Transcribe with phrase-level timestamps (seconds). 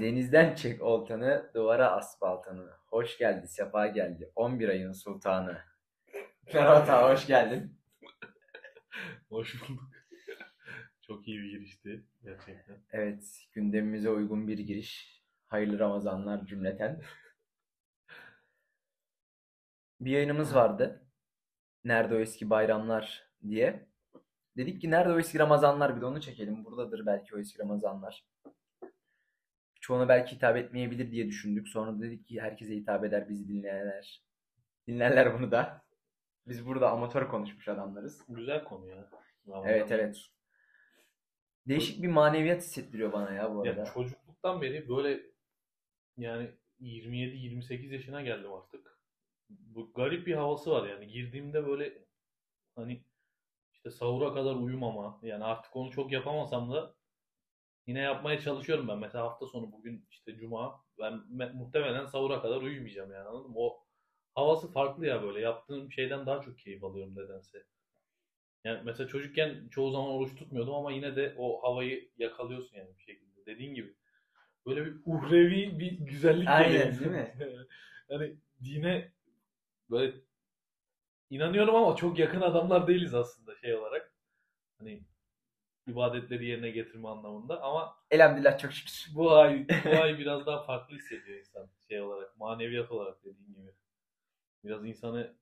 [0.00, 2.70] Denizden çek oltanı, duvara as baltanı.
[2.86, 4.32] Hoş geldi, sefa geldi.
[4.34, 5.58] 11 ayın sultanı.
[6.46, 7.80] Ferhat hoş geldin.
[9.28, 9.90] Hoş bulduk.
[11.02, 12.76] Çok iyi bir girişti gerçekten.
[12.92, 15.22] Evet, gündemimize uygun bir giriş.
[15.46, 17.02] Hayırlı Ramazanlar cümleten.
[20.00, 21.06] Bir yayınımız vardı.
[21.84, 23.88] Nerede o eski bayramlar diye.
[24.56, 26.64] Dedik ki nerede o eski Ramazanlar bir de onu çekelim.
[26.64, 28.24] Buradadır belki o eski Ramazanlar.
[29.84, 31.68] Çoğuna belki hitap etmeyebilir diye düşündük.
[31.68, 34.22] Sonra dedik ki herkese hitap eder bizi dinleyenler.
[34.86, 35.84] Dinlerler bunu da.
[36.46, 38.24] Biz burada amatör konuşmuş adamlarız.
[38.28, 39.10] Güzel konu ya.
[39.48, 39.70] Ramazan.
[39.70, 40.26] Evet evet.
[41.68, 43.84] Değişik bir maneviyat hissettiriyor bana ya bu Ya arada.
[43.84, 45.20] çocukluktan beri böyle
[46.16, 48.98] yani 27-28 yaşına geldim artık.
[49.50, 51.06] Bu garip bir havası var yani.
[51.08, 52.04] Girdiğimde böyle
[52.76, 53.04] hani
[53.72, 55.20] işte sahura kadar uyumama.
[55.22, 56.94] Yani artık onu çok yapamasam da
[57.86, 58.98] yine yapmaya çalışıyorum ben.
[58.98, 63.58] Mesela hafta sonu bugün işte cuma ben me- muhtemelen sahura kadar uyumayacağım yani anladın mı?
[63.58, 63.84] O
[64.34, 65.40] havası farklı ya böyle.
[65.40, 67.64] Yaptığım şeyden daha çok keyif alıyorum nedense.
[68.64, 73.02] Yani mesela çocukken çoğu zaman oruç tutmuyordum ama yine de o havayı yakalıyorsun yani bir
[73.02, 73.46] şekilde.
[73.46, 73.94] Dediğin gibi.
[74.66, 77.00] Böyle bir uhrevi bir güzellik Aynen, geliyor.
[77.00, 77.34] değil mi?
[78.08, 79.12] hani dine
[79.90, 80.14] böyle
[81.30, 84.14] inanıyorum ama çok yakın adamlar değiliz aslında şey olarak.
[84.78, 85.02] Hani
[85.86, 89.14] ibadetleri yerine getirme anlamında ama Elhamdülillah çok şükür.
[89.14, 93.72] bu ay bu ay biraz daha farklı hissediyor insan şey olarak maneviyat olarak dediğin gibi.
[94.64, 95.34] Biraz insanı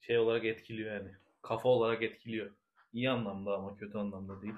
[0.00, 1.10] şey olarak etkiliyor yani.
[1.42, 2.50] Kafa olarak etkiliyor.
[2.92, 4.54] İyi anlamda ama kötü anlamda değil.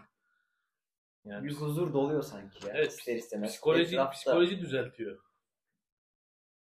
[1.24, 2.72] Yani Bir huzur doluyor sanki ya.
[2.76, 3.50] Evet, İster istemez.
[3.52, 5.18] psikoloji Etrafta- psikoloji düzeltiyor.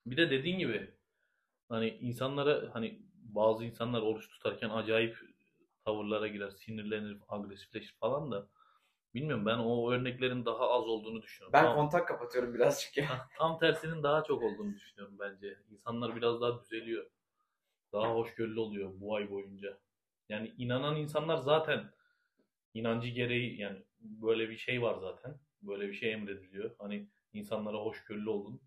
[0.07, 0.91] Bir de dediğin gibi
[1.69, 5.19] hani insanlara hani bazı insanlar oruç tutarken acayip
[5.85, 8.49] tavırlara girer, sinirlenir, agresifleşir falan da
[9.15, 11.53] bilmiyorum ben o örneklerin daha az olduğunu düşünüyorum.
[11.53, 13.29] Ben Tam- kontak kapatıyorum birazcık ya.
[13.39, 15.59] Tam tersinin daha çok olduğunu düşünüyorum bence.
[15.71, 17.07] İnsanlar biraz daha düzeliyor.
[17.93, 19.79] Daha hoşgörülü oluyor bu ay boyunca.
[20.29, 21.91] Yani inanan insanlar zaten
[22.75, 25.35] inancı gereği yani böyle bir şey var zaten.
[25.63, 26.71] Böyle bir şey emrediliyor.
[26.79, 28.61] Hani insanlara hoşgörülü olun.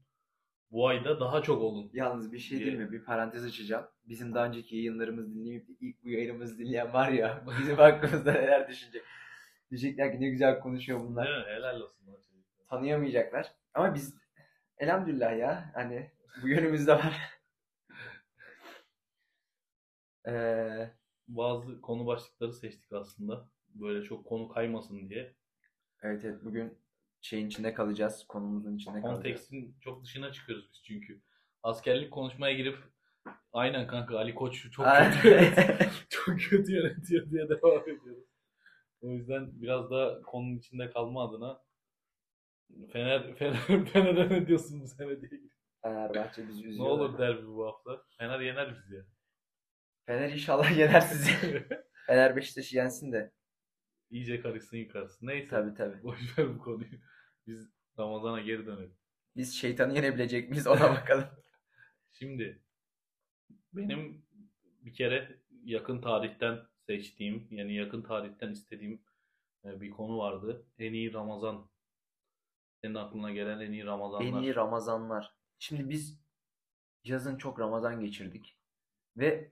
[0.71, 1.89] Bu ayda daha çok olun.
[1.93, 2.67] Yalnız bir şey Diye.
[2.67, 2.91] değil mi?
[2.91, 3.85] Bir parantez açacağım.
[4.05, 9.03] Bizim daha önceki yayınlarımızı dinleyip ilk bu yayınımızı dinleyen var ya bizim hakkımızda neler düşünecek.
[9.71, 11.25] Diyecekler ki ne güzel konuşuyor bunlar.
[11.27, 11.45] Değil mi?
[11.47, 11.97] Helal olsun.
[12.69, 13.51] Tanıyamayacaklar.
[13.73, 14.15] Ama biz
[14.77, 16.11] elhamdülillah ya hani
[16.43, 17.21] bu yönümüzde var.
[20.27, 20.91] Ee,
[21.27, 23.49] Bazı konu başlıkları seçtik aslında.
[23.67, 25.35] Böyle çok konu kaymasın diye.
[26.01, 26.77] evet evet bugün
[27.21, 28.25] şeyin içinde kalacağız.
[28.27, 29.15] Konumuzun içinde kalacağız.
[29.15, 31.21] Kontekstin çok dışına çıkıyoruz biz çünkü.
[31.63, 32.77] Askerlik konuşmaya girip
[33.53, 38.26] aynen kanka Ali Koç çok kötü yönetiyor, çok kötü yönetiyor diye devam ediyoruz.
[39.01, 41.61] O yüzden biraz da konunun içinde kalma adına
[42.93, 45.41] Fener, Fener, Fener'e ne diyorsun bu sene diye.
[45.83, 46.85] Fenerbahçe bizi Ne üzüyor.
[46.87, 48.03] olur derbi bu hafta.
[48.17, 49.05] Fener yener bizi ya.
[50.05, 51.31] Fener inşallah yener sizi.
[52.07, 53.31] Fener Beşiktaş'ı yensin de.
[54.09, 55.27] İyice karışsın yıkarsın.
[55.27, 55.49] Neyse.
[55.49, 56.03] Tabii tabii.
[56.03, 56.89] Boş ver bu konuyu.
[57.47, 57.69] Biz
[57.99, 58.97] Ramazan'a geri dönelim.
[59.35, 61.25] Biz şeytanı yenebilecek miyiz ona bakalım.
[62.11, 62.61] Şimdi
[63.73, 64.25] benim
[64.81, 69.01] bir kere yakın tarihten seçtiğim yani yakın tarihten istediğim
[69.65, 70.65] e, bir konu vardı.
[70.77, 71.69] En iyi Ramazan.
[72.81, 74.25] Senin aklına gelen en iyi Ramazanlar.
[74.25, 75.35] En iyi Ramazanlar.
[75.59, 76.19] Şimdi biz
[77.03, 78.57] yazın çok Ramazan geçirdik.
[79.17, 79.51] Ve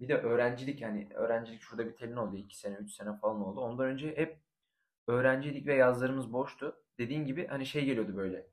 [0.00, 2.36] bir de öğrencilik yani öğrencilik şurada bir telin oldu.
[2.36, 3.60] 2 sene 3 sene falan oldu.
[3.60, 4.40] Ondan önce hep
[5.06, 6.82] öğrenciydik ve yazlarımız boştu.
[6.98, 8.46] Dediğin gibi hani şey geliyordu böyle.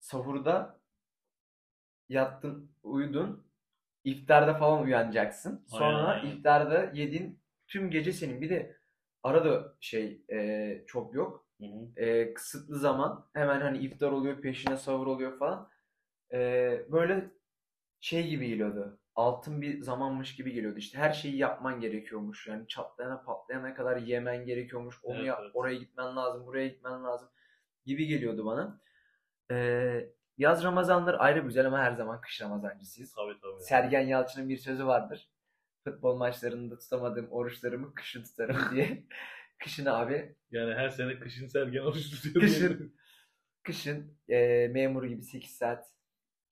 [0.00, 0.80] Sahurda
[2.08, 3.43] yattın, uyudun.
[4.04, 5.64] İftarda falan uyanacaksın.
[5.68, 7.40] Sonra Aynen, iftarda yedin.
[7.68, 8.40] Tüm gece senin.
[8.40, 8.76] Bir de
[9.22, 12.00] arada şey e, çok yok Hı hı.
[12.04, 15.70] e, kısıtlı zaman hemen hani iftar oluyor peşine sahur oluyor falan
[16.32, 16.38] E,
[16.92, 17.30] böyle
[18.00, 23.22] şey gibi geliyordu altın bir zamanmış gibi geliyordu işte her şeyi yapman gerekiyormuş yani çatlayana
[23.22, 25.50] patlayana kadar yemen gerekiyormuş onu Evet, yap evet.
[25.54, 27.28] oraya gitmen lazım buraya gitmen lazım
[27.86, 28.80] gibi geliyordu bana
[29.50, 29.56] E,
[30.38, 33.60] yaz Ramazanları ayrı güzel ama her zaman kış Ramazancısıyız Tabii tabii.
[33.62, 35.28] Sergen Yalçın'ın bir sözü vardır
[35.84, 39.04] futbol maçlarında tutamadığım oruçlarımı kışın tutarım diye
[39.58, 42.46] kışın abi Yani her sene kışın Sergen oruç tutuyor.
[42.46, 42.96] Kışın.
[43.62, 45.86] Kışın e, memuru gibi 8 saat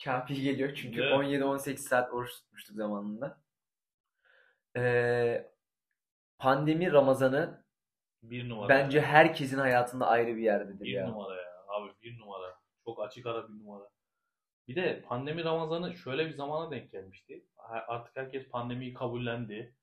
[0.05, 0.75] kafi geliyor.
[0.75, 1.13] Çünkü Evet.
[1.13, 3.43] 17-18 saat oruç tutmuştuk zamanında.
[4.77, 5.53] E,
[6.39, 7.65] pandemi Ramazanı
[8.23, 8.69] Bir numara.
[8.69, 11.09] bence herkesin hayatında ayrı bir yerdedir Bir ya.
[11.09, 11.49] numara ya.
[11.69, 12.42] Abi bir numara.
[12.85, 13.89] Çok açık ara bir numara.
[14.69, 17.45] Bir de pandemi Ramazanı şöyle bir zamana denk gelmişti.
[17.87, 19.75] Artık herkes pandemiyi kabullendi.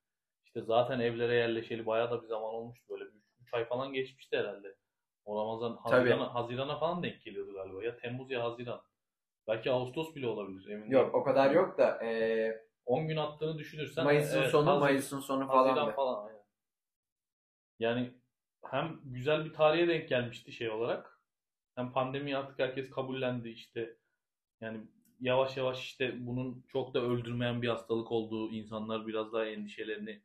[0.46, 2.86] İşte zaten evlere yerleşeli bayağı da bir zaman olmuştu.
[2.90, 3.04] Böyle
[3.42, 4.76] 3 ay falan geçmişti herhalde.
[5.26, 5.96] O Ramazan Tabii.
[6.10, 7.84] Haziran'a, Haziran'a falan denk geliyordu galiba.
[7.84, 8.82] Ya Temmuz ya Haziran.
[9.48, 10.92] Belki Ağustos bile olabilir emin değilim.
[10.92, 12.00] Yok o kadar yok da
[12.86, 15.96] 10 gün attığını düşünürsen Mayıs'ın evet, sonu Haziran- Mayıs'ın sonu Haziran falan.
[15.96, 16.28] falan.
[16.28, 16.44] aynen.
[17.80, 18.14] Yani
[18.66, 21.19] hem güzel bir tarihe denk gelmişti şey olarak.
[21.80, 23.98] Hem pandemi artık herkes kabullendi işte.
[24.62, 24.82] Yani
[25.20, 30.22] yavaş yavaş işte bunun çok da öldürmeyen bir hastalık olduğu insanlar biraz daha endişelerini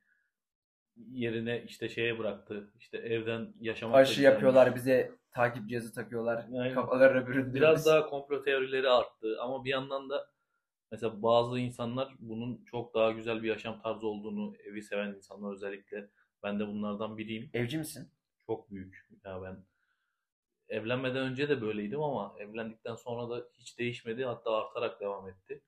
[0.97, 2.71] yerine işte şeye bıraktı.
[2.79, 6.47] İşte evden yaşamak Aşı yapıyorlar bize takip cihazı takıyorlar.
[6.59, 6.75] Aynen.
[6.75, 7.55] Kafalarına büründürüyoruz.
[7.55, 10.27] Biraz daha komplo teorileri arttı ama bir yandan da
[10.93, 16.11] mesela bazı insanlar bunun çok daha güzel bir yaşam tarzı olduğunu evi seven insanlar özellikle
[16.43, 17.51] ben de bunlardan biriyim.
[17.53, 18.09] Evci misin?
[18.47, 19.09] Çok büyük.
[19.25, 19.65] Ya ben
[20.69, 24.25] evlenmeden önce de böyleydim ama evlendikten sonra da hiç değişmedi.
[24.25, 25.63] Hatta artarak devam etti.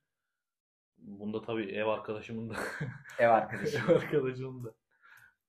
[0.99, 2.55] Bunda tabii ev arkadaşımın da
[3.19, 3.77] Ev arkadaşı.
[3.79, 4.75] ev arkadaşımın da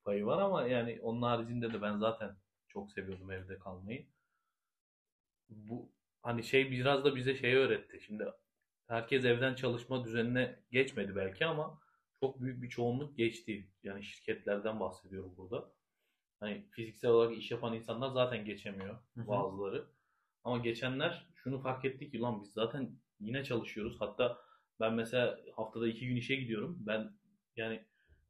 [0.03, 4.07] payı var ama yani onun haricinde de ben zaten çok seviyordum evde kalmayı.
[5.49, 5.91] Bu
[6.21, 8.01] hani şey biraz da bize şey öğretti.
[8.01, 8.25] Şimdi
[8.87, 11.79] herkes evden çalışma düzenine geçmedi belki ama
[12.19, 13.71] çok büyük bir çoğunluk geçti.
[13.83, 15.71] Yani şirketlerden bahsediyorum burada.
[16.39, 19.87] Hani fiziksel olarak iş yapan insanlar zaten geçemiyor bazıları.
[20.43, 24.01] Ama geçenler şunu fark ettik ki lan biz zaten yine çalışıyoruz.
[24.01, 24.37] Hatta
[24.79, 26.77] ben mesela haftada iki gün işe gidiyorum.
[26.79, 27.11] Ben
[27.55, 27.85] yani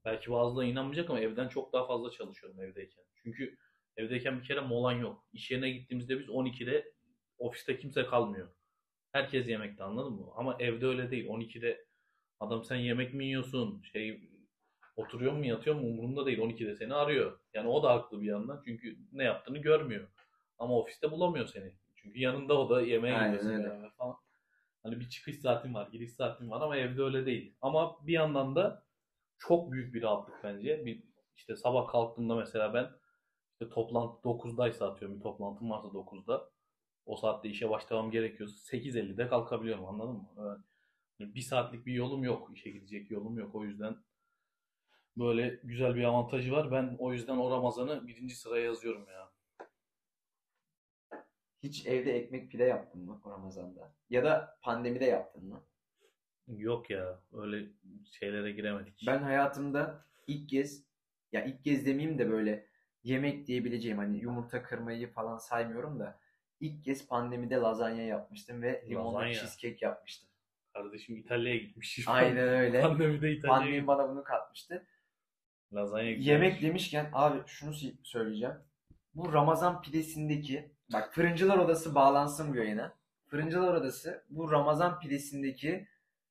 [0.06, 3.04] belki bazıları inanmayacak ama evden çok daha fazla çalışıyorum evdeyken.
[3.24, 3.58] Çünkü
[3.98, 5.26] evdeyken bir kere molan yok.
[5.34, 6.94] İş yerine gittiğimizde biz 12'de
[7.38, 8.50] ofiste kimse kalmıyor.
[9.12, 10.28] Herkes yemekte anladın mı?
[10.36, 11.28] Ama evde öyle değil.
[11.28, 11.86] 12'de
[12.40, 13.82] adam sen yemek mi yiyorsun?
[13.82, 14.07] Şey
[15.08, 16.40] oturuyor mu yatıyor mu umurunda değil.
[16.40, 17.40] 12'de seni arıyor.
[17.54, 18.62] Yani o da haklı bir yandan.
[18.66, 20.08] Çünkü ne yaptığını görmüyor.
[20.60, 21.74] Ama ofiste bulamıyor seni.
[21.96, 24.16] Çünkü yanında o da yemeğe gidiyorsun beraber falan.
[24.84, 27.56] Hani bir çıkış saatin var, giriş saatin var ama evde öyle değil.
[27.62, 28.84] Ama bir yandan da
[29.38, 30.86] çok büyük bir rahatlık bence.
[30.86, 31.04] Bir
[31.36, 32.90] işte sabah kalktığımda mesela ben
[33.52, 36.50] işte toplantı 9'daysa atıyorum bir toplantım varsa 9'da
[37.06, 40.64] o saatte işe başlamam gerekiyorsa 8.50'de kalkabiliyorum anladın mı?
[41.20, 42.52] Yani bir saatlik bir yolum yok.
[42.54, 43.56] işe gidecek yolum yok.
[43.56, 43.96] O yüzden
[45.20, 46.72] böyle güzel bir avantajı var.
[46.72, 49.32] Ben o yüzden o Ramazan'ı birinci sıraya yazıyorum ya.
[51.64, 53.94] Hiç evde ekmek pide yaptın mı o Ramazan'da?
[54.10, 55.64] Ya da pandemide yaptın mı?
[56.48, 57.70] Yok ya öyle
[58.12, 59.04] şeylere giremedik.
[59.08, 60.84] Ben hayatımda ilk kez
[61.32, 62.68] ya ilk kez demeyeyim de böyle
[63.04, 66.20] yemek diyebileceğim hani yumurta kırmayı falan saymıyorum da
[66.60, 69.34] ilk kez pandemide lazanya yapmıştım ve limonlu Lazanya.
[69.34, 70.30] cheesecake yapmıştım.
[70.74, 72.04] Kardeşim İtalya'ya gitmiş.
[72.08, 72.82] Aynen öyle.
[72.88, 73.88] Pandemide İtalya'ya Pandemi gitmiş.
[73.88, 74.88] bana bunu katmıştı.
[75.74, 76.28] Lazanya güzelmiş.
[76.28, 77.74] Yemek demişken abi şunu
[78.04, 78.56] söyleyeceğim.
[79.16, 82.94] Bu Ramazan pidesindeki bak fırıncılar odası bağlansın bu yayına.
[83.28, 85.88] Fırıncılar odası bu Ramazan pidesindeki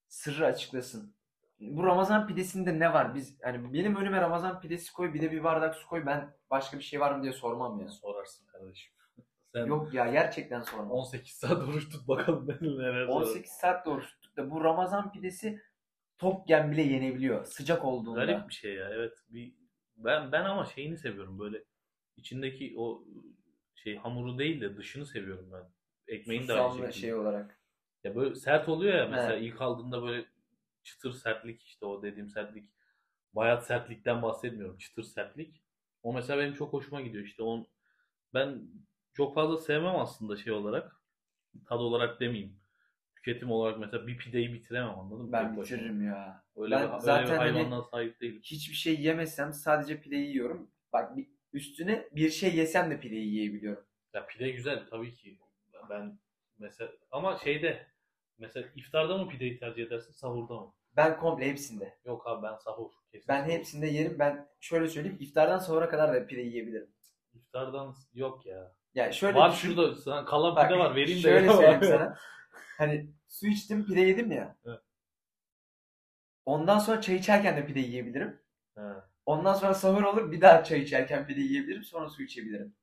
[0.08, 1.14] sırrı açıklasın.
[1.60, 3.14] Bu Ramazan pidesinde ne var?
[3.14, 6.78] Biz hani benim önüme Ramazan pidesi koy bir de bir bardak su koy ben başka
[6.78, 7.88] bir şey var mı diye sormam ya.
[7.88, 8.92] Sorarsın kardeşim.
[9.52, 10.90] Sen Yok ya gerçekten sormam.
[10.90, 15.62] 18 saat oruç tut bakalım ben neler 18 saat doğru tuttuk da bu Ramazan pidesi
[16.18, 18.24] tokken bile yenebiliyor sıcak olduğunda.
[18.24, 18.90] Garip bir şey ya.
[18.90, 19.12] Evet.
[19.28, 19.54] Bir
[19.96, 21.64] ben ben ama şeyini seviyorum böyle
[22.16, 23.04] içindeki o
[23.74, 25.62] şey hamuru değil de dışını seviyorum ben.
[26.14, 26.92] Ekmeğin de aynı şekilde.
[26.92, 27.60] şey olarak.
[28.04, 29.42] Ya böyle sert oluyor ya mesela Evet.
[29.42, 30.26] ilk aldığında böyle
[30.82, 32.70] çıtır sertlik işte o dediğim sertlik.
[33.32, 34.78] Bayat sertlikten bahsetmiyorum.
[34.78, 35.62] Çıtır sertlik.
[36.02, 37.66] O mesela benim çok hoşuma gidiyor işte on
[38.34, 38.62] ben
[39.12, 40.96] çok fazla sevmem aslında şey olarak.
[41.66, 42.60] Tad olarak demeyeyim.
[43.26, 45.32] Tüketim olarak mesela bir pideyi bitiremem anladın mı?
[45.32, 45.76] Ben Tek başına.
[45.78, 46.44] bitiririm ya.
[46.56, 48.40] Öyle, Ben bir, öyle zaten bir hani- sahip değilim.
[48.44, 50.70] hiçbir şey yemesem sadece pideyi yiyorum.
[50.92, 53.84] Bak bir üstüne bir şey yesem de pideyi yiyebiliyorum.
[54.14, 55.38] Ya pide güzel tabii ki.
[55.90, 56.18] Ben
[56.58, 57.86] mesela ama şeyde
[58.38, 60.72] mesela iftarda mı pideyi tercih edersin sahurda mı?
[60.96, 61.98] Ben komple hepsinde.
[62.04, 62.90] Yok abi ben sahur.
[63.12, 63.52] Kesin Ben sahur.
[63.52, 64.16] hepsinde yerim.
[64.18, 66.88] Ben şöyle söyleyeyim iftardan sonra kadar da pide yiyebilirim.
[67.34, 68.72] İftardan yok ya.
[68.94, 71.22] Yani şöyle var düşün- şurada sana kalan Bak, pide var vereyim de.
[71.22, 72.16] Şöyle söyleyeyim sana.
[72.78, 74.56] Hani su içtim pide yedim ya.
[74.66, 74.80] Evet.
[76.46, 78.40] Ondan sonra çay içerken de pide yiyebilirim.
[79.26, 81.84] Ondan sonra sahur olur bir daha çay içerken pide yiyebilirim.
[81.84, 82.74] Sonra su içebilirim.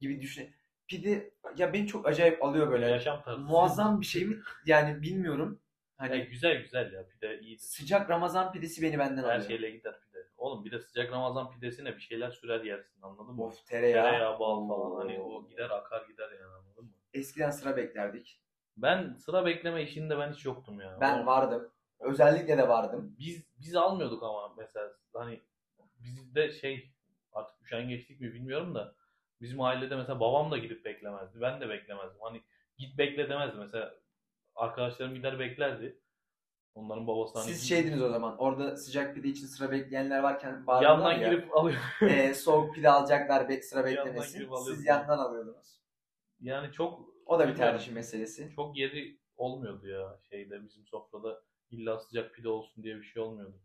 [0.00, 0.50] Gibi düşün.
[0.88, 2.86] Pide ya beni çok acayip alıyor böyle.
[2.86, 3.40] Yaşam tarzı.
[3.40, 4.36] Muazzam bir şey mi?
[4.66, 5.60] Yani bilmiyorum.
[5.96, 7.62] Hani Ya güzel güzel ya pide iyidir.
[7.62, 9.48] sıcak Ramazan pidesi beni benden Her alıyor.
[9.48, 10.18] şeyle gider pide.
[10.36, 13.44] Oğlum bir de sıcak Ramazan pidesine bir şeyler sürer yersin anladın mı?
[13.44, 14.10] Of tereyağı.
[14.10, 16.90] Tereyağı, bal falan hani o gider akar gider yani anladın mı?
[17.12, 18.40] Eskiden sıra beklerdik.
[18.76, 20.98] Ben sıra bekleme işinde ben hiç yoktum ya.
[21.00, 21.70] Ben O- vardım.
[22.00, 23.16] Özellikle de vardım.
[23.18, 25.40] Biz biz almıyorduk ama mesela hani
[26.00, 26.92] bizde şey
[27.32, 28.94] artık üşengeçlik mi bilmiyorum da
[29.40, 31.40] bizim ailede mesela babam da gidip beklemezdi.
[31.40, 32.20] Ben de beklemezdim.
[32.20, 32.42] Hani
[32.78, 33.56] git bekle demezdi.
[33.58, 33.94] Mesela
[34.54, 35.98] arkadaşlarım gider beklerdi.
[36.74, 38.36] Onların babası hani Siz şeydiniz o zaman.
[38.38, 41.28] Orada sıcak pide için sıra bekleyenler varken bağırıyorlar yandan ya.
[41.32, 41.78] girip alıyor.
[42.00, 44.38] e, soğuk pide alacaklar be- sıra Yandan beklemesin.
[44.38, 44.84] girip Siz alıyorsun.
[44.84, 45.80] yandan alıyordunuz.
[46.40, 48.52] yani çok O da bir tercih meselesi.
[48.56, 53.60] çok yeri olmuyordu ya şeyde bizim sofrada illa sıcak pide olsun diye bir şey olmuyordu.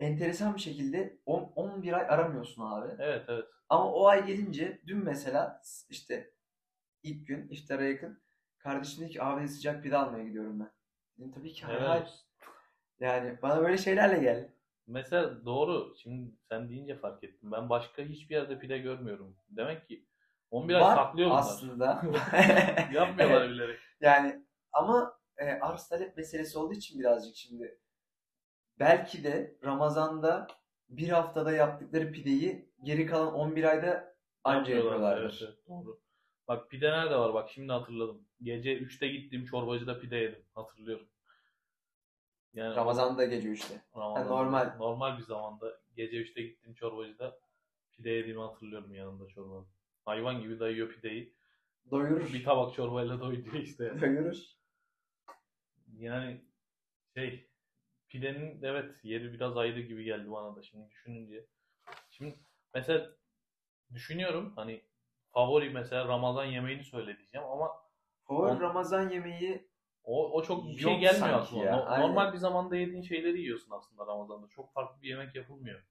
[0.00, 2.92] Enteresan bir şekilde 10 11 ay aramıyorsun abi.
[2.98, 3.44] Evet evet.
[3.68, 6.30] Ama o ay gelince dün mesela işte
[7.02, 8.22] ilk gün iftara yakın
[8.58, 10.70] kardeşim dedi ki abi sıcak pide almaya gidiyorum ben.
[11.18, 11.80] Dedim tabii ki hayır.
[11.80, 12.10] Helal hayır.
[13.00, 14.48] Yani bana böyle şeylerle gel.
[14.86, 15.94] Mesela doğru.
[16.02, 17.52] Şimdi sen deyince fark ettim.
[17.52, 19.36] Ben başka hiçbir yerde pide görmüyorum.
[19.48, 20.06] Demek ki
[20.50, 21.38] 11 ay Var saklıyor bunlar.
[21.40, 21.86] aslında.
[22.92, 23.80] Yapmıyorlar bilerek.
[24.00, 27.78] Yani ama e, arz talep meselesi olduğu için birazcık şimdi
[28.78, 30.46] belki de Ramazan'da
[30.88, 35.22] bir haftada yaptıkları pideyi geri kalan 11 ayda anca yapıyorlardır.
[35.22, 36.00] Evet, evet, doğru.
[36.48, 37.34] Bak pide nerede var?
[37.34, 38.22] Bak şimdi hatırladım.
[38.42, 40.44] Gece 3'te gittiğim çorbacıda pide yedim.
[40.54, 41.06] Hatırlıyorum.
[42.54, 43.82] Yani Ramazan'da gece 3'te.
[43.96, 44.76] Ramazan- normal.
[44.78, 47.38] Normal bir zamanda gece 3'te gittiğim çorbacıda
[47.92, 49.66] pide yediğimi hatırlıyorum yanında çorbanın.
[50.06, 51.34] Hayvan gibi dayıyor pideyi.
[51.90, 52.32] Doyurur.
[52.32, 54.00] Bir tabak çorbayla doyuyor işte.
[54.00, 54.36] Doyurur.
[55.98, 56.40] Yani
[57.14, 57.50] şey
[58.08, 61.46] pidenin evet yeri biraz ayrı gibi geldi bana da şimdi düşününce.
[62.10, 62.38] Şimdi
[62.74, 63.10] mesela
[63.94, 64.82] düşünüyorum hani
[65.32, 67.70] favori mesela Ramazan yemeğini söyle diyeceğim ama
[68.24, 69.68] Favori On- Ramazan yemeği
[70.04, 71.64] o, o çok bir şey gelmiyor aklıma.
[71.64, 72.08] ya, No- aynen.
[72.08, 74.48] Normal bir zamanda yediğin şeyleri yiyorsun aslında Ramazan'da.
[74.48, 75.82] Çok farklı bir yemek yapılmıyor.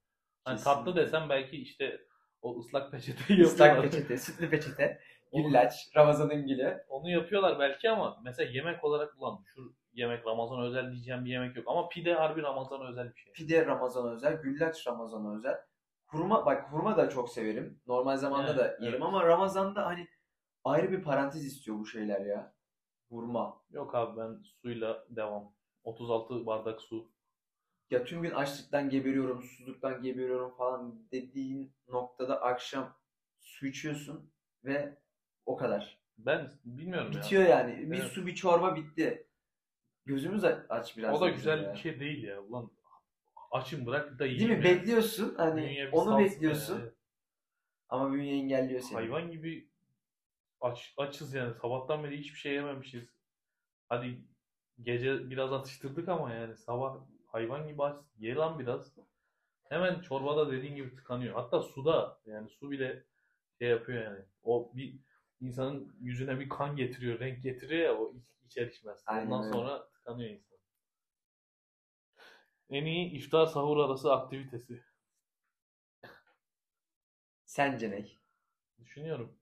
[0.44, 0.80] Hani Kesinlikle.
[0.84, 2.02] tatlı desem belki işte
[2.46, 3.92] o ıslak peçeteyi ıslak yapıyorlar.
[3.92, 5.00] peçete, sütlü peçete,
[5.34, 6.84] güllaç, Ramazan'ın gülü.
[6.90, 11.56] Onu yapıyorlar belki ama mesela yemek olarak ulan şu yemek Ramazan özel diyeceğim bir yemek
[11.56, 11.66] yok.
[11.68, 13.34] Ama pide harbi Ramazan özel bir şey.
[13.34, 15.56] Pide Ramazan özel, güllaç Ramazan özel.
[16.06, 17.82] Hurma, bak hurma da çok severim.
[17.88, 19.02] Normal zamanda Evet, da yerim evet.
[19.02, 20.08] ama Ramazan'da hani
[20.64, 22.54] ayrı bir parantez istiyor bu şeyler ya.
[23.10, 23.62] Hurma.
[23.70, 25.54] Yok abi ben suyla devam.
[25.84, 27.12] 36 bardak su.
[27.90, 32.98] Ya tüm gün açlıktan geberiyorum, susuzluktan geberiyorum falan dediğin noktada akşam
[33.42, 34.32] su içiyorsun
[34.64, 34.98] ve
[35.46, 35.98] o kadar.
[36.18, 37.20] Ben bilmiyorum ya.
[37.20, 37.92] Bitiyor yani.
[37.92, 38.12] Bir Evet.
[38.12, 39.28] su bir çorba bitti.
[40.06, 41.18] Gözümüz aç biraz.
[41.18, 41.74] O da güzel ya.
[41.74, 42.42] bir şey değil ya.
[42.42, 42.72] Ulan
[43.52, 44.68] açım bırak da Değil yiyeyim mi?
[44.68, 44.76] ya.
[44.76, 46.92] Bekliyorsun hani onu bekliyorsun ya.
[47.90, 48.94] ama bünye engelliyor seni.
[48.94, 49.70] Hayvan gibi
[50.62, 51.54] aç, açız yani.
[51.54, 53.10] Sabahtan beri hiçbir şey yememişiz.
[53.90, 54.22] Hadi
[54.82, 56.98] gece biraz atıştırdık ama yani sabah
[57.36, 57.96] hayvan gibi aç.
[58.18, 58.94] Ye lan biraz.
[59.70, 61.36] Hemen çorbada dediğin gibi tıkanıyor.
[61.36, 63.04] Hatta suda yani su bile
[63.60, 64.26] şey yapıyor yani.
[64.44, 65.00] O bir
[65.42, 69.04] insanın yüzüne bir kan getiriyor, renk getiriyor ya o iç- içer içmez.
[69.06, 69.54] Aynen Ondan öyle.
[69.54, 70.58] sonra tıkanıyor insan.
[72.70, 74.84] En iyi iftar sahur arası aktivitesi.
[77.46, 78.06] Sence ne?
[78.80, 79.38] Düşünüyorum.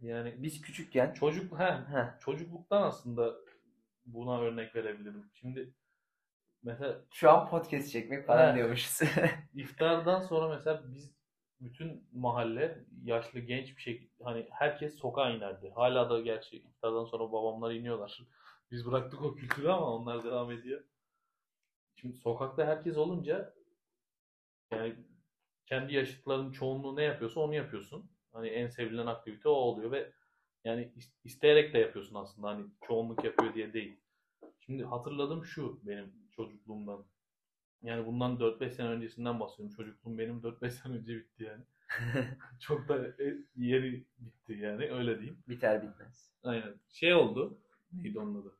[0.00, 3.34] Yani Biz küçükken çocuk he, Heh, çocukluktan aslında
[4.06, 5.30] buna örnek verebilirim.
[5.34, 5.74] Şimdi
[6.66, 8.56] mesela şu an podcast çekmek falan Evet.
[8.56, 9.00] diyormuşuz.
[9.54, 11.16] iftardan sonra mesela biz
[11.60, 15.70] bütün mahalle yaşlı genç bir şey hani herkes sokağa inerdi.
[15.74, 18.22] Hala da gerçi iftardan sonra babamlar iniyorlar.
[18.70, 20.84] Biz bıraktık o kültürü ama onlar devam ediyor.
[21.96, 23.54] Şimdi sokakta herkes olunca
[24.72, 24.96] yani
[25.66, 28.10] kendi yaşıtların çoğunluğu ne yapıyorsa onu yapıyorsun.
[28.32, 30.12] Hani en sevilen aktivite o oluyor ve
[30.64, 34.00] yani is- isteyerek de yapıyorsun aslında hani çoğunluk yapıyor diye değil.
[34.60, 37.04] Şimdi hatırladığım şu benim çocukluğumdan.
[37.82, 39.76] Yani bundan 4-5 sene öncesinden bahsediyorum.
[39.76, 41.64] Çocukluğum benim 4-5 sene önce bitti yani.
[42.60, 45.42] Çok da e, yeri bitti yani öyle diyeyim.
[45.48, 46.32] Biter bitmez.
[46.42, 46.74] Aynen.
[46.88, 47.58] Şey oldu.
[47.92, 48.56] Neydi onun adı?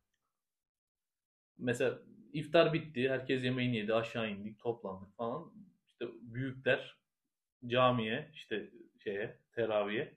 [1.59, 1.99] Mesela
[2.33, 3.11] iftar bitti.
[3.11, 3.95] Herkes yemeğini yedi.
[3.95, 4.59] Aşağı indik.
[4.59, 5.53] Toplandık falan.
[5.89, 6.97] İşte büyükler
[7.67, 8.71] camiye işte
[9.05, 10.15] şeye teraviye.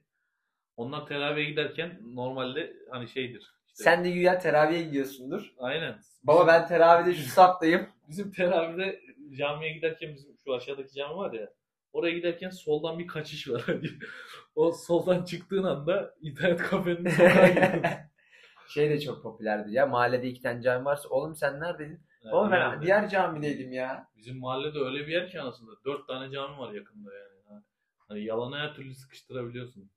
[0.76, 3.59] Onlar teraviye giderken normalde hani şeydir.
[3.84, 5.54] Sen de güya teraviye gidiyorsundur.
[5.58, 5.98] Aynen.
[6.22, 7.88] Baba ben teravide şu saptayım.
[8.08, 9.00] Bizim teravide
[9.38, 11.50] camiye giderken bizim şu aşağıdaki cami var ya
[11.92, 13.62] oraya giderken soldan bir kaçış var.
[13.66, 13.88] Hani
[14.54, 17.08] o soldan çıktığın anda internet kafenin
[18.68, 19.86] şey de çok popülerdi ya.
[19.86, 22.00] Mahallede iki tane cami varsa oğlum sen neredeydin?
[22.24, 22.86] Yani Oğlum ben yerde.
[22.86, 24.08] diğer camideydim ya.
[24.16, 25.70] Bizim mahallede öyle bir yer ki anasında.
[25.84, 27.38] Dört tane cami var yakında yani.
[27.48, 27.62] Ha.
[28.08, 29.90] Hani yalana her türlü sıkıştırabiliyorsun.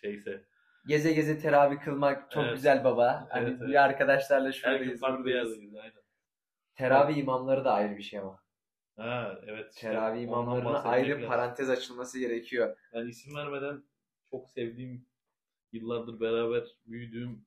[0.00, 0.44] Şeyse.
[0.86, 2.54] Geze geze teravih kılmak çok Evet.
[2.54, 3.26] güzel baba.
[3.30, 3.68] Hani Evet, evet.
[3.70, 5.00] bir arkadaşlarla Her gün şuradayız.
[5.00, 5.58] farklı buradayız.
[5.82, 5.92] Aynen.
[6.74, 8.40] Teravih imamları da ayrı bir şey ama.
[8.96, 9.72] Ha evet.
[9.74, 11.28] işte Teravih ondan imamlarına bahsetmek ayrı lazım.
[11.28, 12.76] parantez açılması gerekiyor.
[12.94, 13.82] Ben isim vermeden
[14.30, 15.06] çok sevdiğim
[15.72, 17.46] yıllardır beraber büyüdüğüm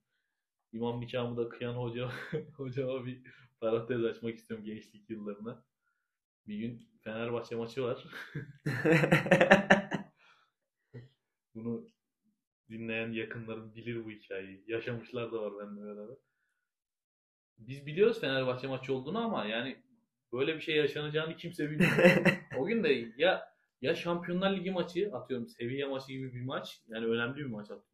[0.72, 2.08] imam nikahımı da kıyan hoca
[2.56, 3.22] hocama bir
[3.60, 5.64] parantez açmak istiyorum gençlik yıllarına.
[6.46, 8.04] Bir gün Fenerbahçe maçı var.
[11.54, 11.88] Bunu
[12.74, 14.64] dinleyen yakınlarım bilir bu hikayeyi.
[14.66, 16.16] Yaşamışlar da var benimle beraber.
[17.58, 19.76] Biz biliyoruz Fenerbahçe maçı olduğunu ama yani
[20.32, 21.92] böyle bir şey yaşanacağını kimse bilmiyor.
[22.58, 27.06] O gün de ya ya Şampiyonlar Ligi maçı atıyorum seviye maçı gibi bir maç yani
[27.06, 27.84] önemli bir maç atıyorum.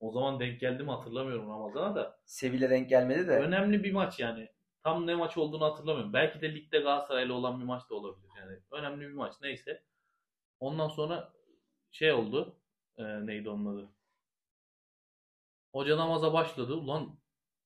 [0.00, 2.18] O zaman denk geldi mi hatırlamıyorum Ramazan'a da.
[2.24, 3.38] Sevilla denk gelmedi de.
[3.38, 4.48] Önemli bir maç yani.
[4.82, 6.12] Tam ne maç olduğunu hatırlamıyorum.
[6.12, 8.28] Belki de ligde Galatasaray'la olan bir maç da olabilir.
[8.38, 9.34] Yani önemli bir maç.
[9.42, 9.82] Neyse.
[10.60, 11.32] Ondan sonra
[11.90, 12.56] şey oldu.
[12.98, 13.88] E, neydi onun adı?
[15.72, 16.74] Hoca namaza başladı.
[16.74, 17.18] Ulan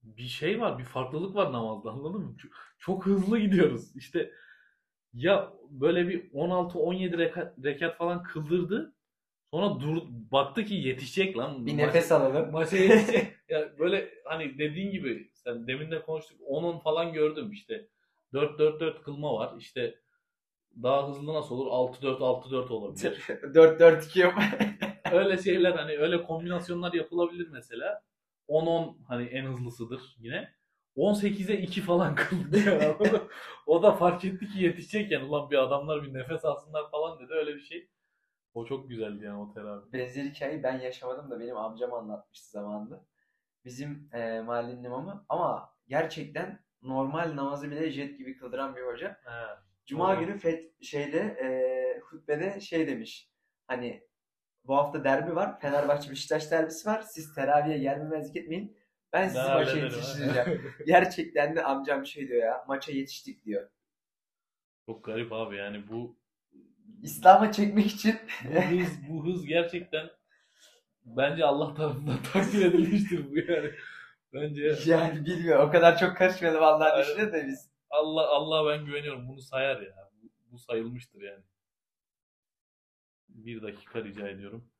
[0.03, 2.37] bir şey var, bir farklılık var namazda anladın mı?
[2.39, 3.97] Çok, çok hızlı gidiyoruz.
[3.97, 4.31] İşte
[5.15, 8.95] ya böyle bir 16-17 rekat, rekat falan kıldırdı.
[9.51, 11.67] Sonra dur baktı ki yetişecek lan.
[11.67, 12.53] Bir Maç- nefes alalım.
[12.53, 13.27] maça yetişecek.
[13.49, 17.89] ya böyle hani dediğin gibi sen demin de konuştuk 10-10 falan gördüm işte.
[18.33, 19.55] 4-4-4 kılma var.
[19.59, 19.95] İşte
[20.83, 21.95] daha hızlı nasıl olur?
[21.95, 23.13] 6-4 6-4 olabilir.
[23.55, 24.35] 4-4-2 yap.
[25.19, 28.03] öyle şeyler hani öyle kombinasyonlar yapılabilir mesela.
[28.49, 30.55] 10-10 hani en hızlısıdır yine.
[30.97, 32.59] 18'e 2 falan kıldı
[33.67, 35.25] o da fark etti ki yetişecek yani.
[35.25, 37.33] Ulan bir adamlar bir nefes alsınlar falan dedi.
[37.33, 37.89] Öyle bir şey.
[38.55, 39.93] O çok güzeldi yani o terapi.
[39.93, 43.05] Benzer hikayeyi ben yaşamadım da benim amcam anlatmıştı zamanında.
[43.65, 49.09] Bizim e, mahallenin imamı ama gerçekten normal namazı bile jet gibi kıldıran bir hoca.
[49.25, 49.65] He.
[49.87, 50.21] Cuma Doğru.
[50.21, 51.49] günü fet şeyde e,
[52.01, 53.31] hutbede şey demiş.
[53.67, 54.07] Hani
[54.67, 55.61] bu hafta derbi var.
[55.61, 57.03] Fenerbahçe Beşiktaş derbisi var.
[57.03, 58.77] Siz teraviye gelmemezlik etmeyin.
[59.13, 60.75] Ben sizi Ben maça yetiştireceğim.
[60.87, 62.65] Gerçekten de amcam şey diyor ya.
[62.69, 63.71] Maça yetiştik diyor.
[64.87, 66.17] Çok garip abi yani bu
[67.03, 70.11] İslam'a çekmek için bu hız bu hız gerçekten
[71.05, 73.71] bence Allah tarafından takdir edilmiştir bu yani.
[74.33, 75.69] Bence yani bilmiyorum.
[75.69, 77.03] O kadar çok karışmayalım Allah'ın Aynen.
[77.03, 77.71] işine de biz.
[77.91, 79.29] Allah Allah ben güveniyorum.
[79.29, 80.11] Bunu sayar ya.
[80.23, 81.45] Bu, bu sayılmıştır yani.
[83.35, 84.71] Bir dakika rica ediyorum.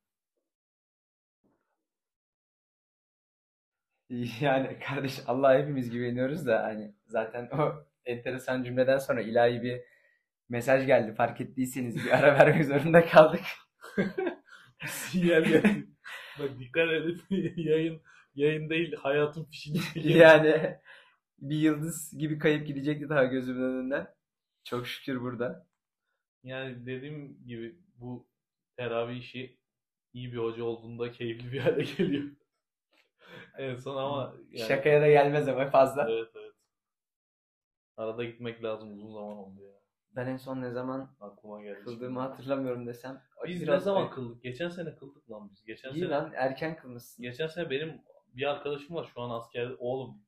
[4.41, 9.81] Yani kardeş Allah'a hepimiz güveniyoruz da hani zaten o enteresan cümleden sonra ilahi bir
[10.49, 11.15] mesaj geldi.
[11.15, 13.41] Fark ettiyseniz bir ara vermek zorunda kaldık.
[14.87, 15.87] Sinyal geldi.
[16.39, 17.23] Bak dikkat edin.
[17.57, 18.03] Yayın
[18.35, 20.15] yayın değil hayatın fişini çekiyor.
[20.15, 20.77] Yani
[21.39, 24.15] bir yıldız gibi kayıp gidecekti daha gözümün önünden.
[24.65, 25.67] Çok şükür burada.
[26.43, 28.29] Yani dediğim gibi bu
[28.77, 29.59] teravih işi
[30.13, 32.31] iyi bir hoca olduğunda keyifli bir hale geliyor.
[33.59, 36.11] en son ama yani, Şakaya da gelmez ama fazla.
[36.11, 36.53] Evet evet.
[37.97, 39.75] Arada gitmek lazım uzun zaman oldu ya.
[40.17, 41.81] Ben en son ne zaman Aklıma geldi.
[41.85, 43.23] kıldığımı hatırlamıyorum desem.
[43.47, 44.43] Biz Biraz ne zaman kıldık?
[44.43, 45.65] Geçen sene kıldık lan biz.
[45.65, 47.23] Geçen İyi sene lan erken kılmışsın.
[47.23, 49.75] geçen sene benim bir arkadaşım var şu an askerde.
[49.79, 50.23] Oğlum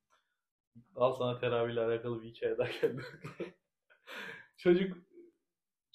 [0.96, 3.02] al sana teravihle alakalı bir hikaye daha geldi.
[4.56, 4.96] Çocuk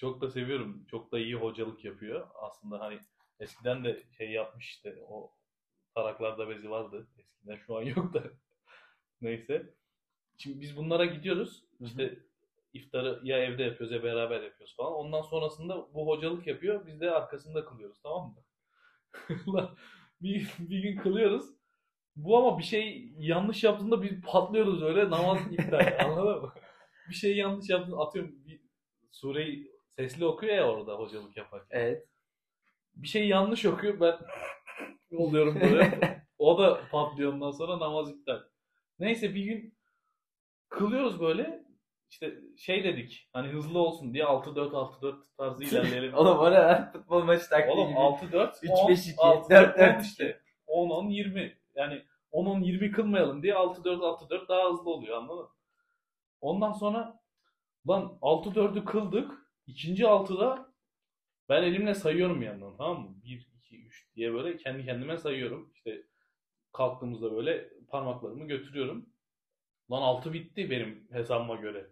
[0.02, 0.86] çok da seviyorum.
[0.92, 2.28] Çok da iyi hocalık yapıyor.
[2.36, 3.00] Aslında hani
[3.40, 5.32] eskiden de şey yapmış işte o
[5.96, 7.08] taraklarda bezi vardı.
[7.18, 8.24] Eskiden şu an yok da.
[9.22, 9.74] Neyse.
[10.38, 11.64] Şimdi biz bunlara gidiyoruz.
[11.80, 12.20] İşte
[12.74, 14.94] iftarı ya evde yapıyoruz ya beraber yapıyoruz falan.
[14.94, 16.88] Ondan sonrasında bu hocalık yapıyor.
[16.88, 18.38] Biz de arkasında kılıyoruz tamam mı?
[20.22, 21.46] Bir, bir gün kılıyoruz.
[22.16, 25.98] Bu ama bir şey yanlış yaptığında biz patlıyoruz öyle namaz iptal.
[26.06, 26.54] Anladın mı?
[27.10, 28.62] Bir şey yanlış yaptığında atıyorum bir
[29.12, 31.80] sureyi sesli okuyor ya orada hocalık yaparken.
[31.80, 32.08] Evet.
[32.96, 34.18] Bir şey yanlış okuyor ben
[35.18, 36.22] oluyorum böyle.
[36.38, 38.40] O da patlıyor ondan sonra namaz iptal.
[39.00, 39.76] Neyse bir gün
[40.70, 41.66] kılıyoruz böyle.
[42.10, 46.14] İşte şey dedik hani hızlı olsun diye 6-4 6-4 tarzı ilerleyelim.
[46.18, 46.92] Oğlum o ne lan?
[46.92, 48.00] Futbol maçı taktiği Oğlum gibi.
[48.00, 50.42] 6-4 3, 10, 5, 2, 6, 4, 10 4, işte.
[50.68, 51.54] 10-10-20.
[51.76, 52.02] Yani
[52.32, 55.50] 10-10-20 kılmayalım diye 6-4-6-4 daha hızlı oluyor anladın mı?
[56.42, 57.20] Ondan sonra
[57.88, 59.41] lan 6-4'ü kıldık.
[59.72, 60.74] İkinci 6'da
[61.50, 63.16] ben elimle sayıyorum bir yandan tamam mı?
[63.24, 65.72] 1, 2, 3 diye böyle kendi kendime sayıyorum.
[65.76, 66.04] İşte
[66.74, 69.10] kalktığımızda böyle parmaklarımı götürüyorum.
[69.92, 71.90] Lan 6 bitti benim hesabıma göre.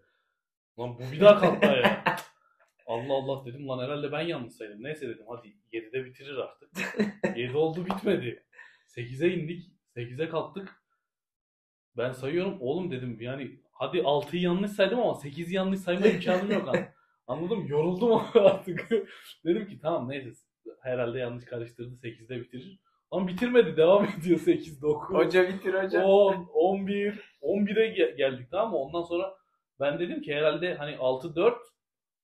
[0.79, 2.03] Lan bu bir daha kalktı ya.
[2.87, 4.83] Allah Allah dedim lan herhalde ben yanlış saydım.
[4.83, 6.69] Neyse dedim hadi 7'de bitirir artık.
[7.37, 8.45] 7 oldu bitmedi.
[8.87, 9.71] 8'e indik.
[9.95, 10.83] 8'e kalktık.
[11.97, 16.67] Ben sayıyorum oğlum dedim yani hadi 6'yı yanlış saydım ama 8'i yanlış sayma imkanım yok.
[16.67, 16.98] An-
[17.29, 18.89] Anladım yoruldum ama artık.
[19.45, 20.29] dedim ki tamam neyse
[20.81, 22.79] herhalde yanlış karıştırdı 8'de bitirir.
[23.11, 25.15] Ama bitirmedi devam ediyor 8 9.
[25.15, 26.03] Hoca bitir hoca.
[26.05, 28.77] 10, 11, 11'e ge- geldik tamam mı?
[28.77, 29.33] Ondan sonra
[29.79, 31.57] ben dedim ki herhalde hani 6 4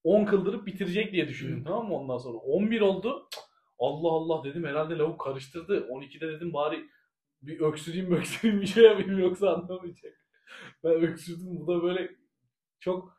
[0.04, 1.96] 10 kıldırıp bitirecek diye düşündüm tamam mı?
[1.96, 3.28] Ondan sonra 11 oldu.
[3.34, 3.44] Cık,
[3.80, 5.88] Allah Allah dedim herhalde lavuk karıştırdı.
[5.88, 6.86] 12'de dedim bari
[7.42, 10.14] bir öksüreyim öksüreyim bir şey yapayım yoksa anlamayacak.
[10.84, 12.12] Ben öksürdüm bu da böyle
[12.80, 13.18] çok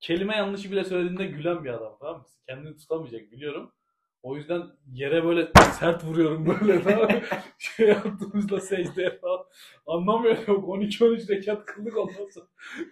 [0.00, 2.24] kelime yanlışı bile söylediğinde gülen bir adam tamam mı?
[2.48, 3.72] Kendini tutamayacak biliyorum.
[4.22, 5.48] O yüzden yere böyle
[5.80, 7.08] sert vuruyorum böyle tamam
[7.58, 9.44] şey yaptığımızda secdeye falan.
[9.86, 12.46] Anlamıyor yok 12-13 rekat kıldık ondan sonra.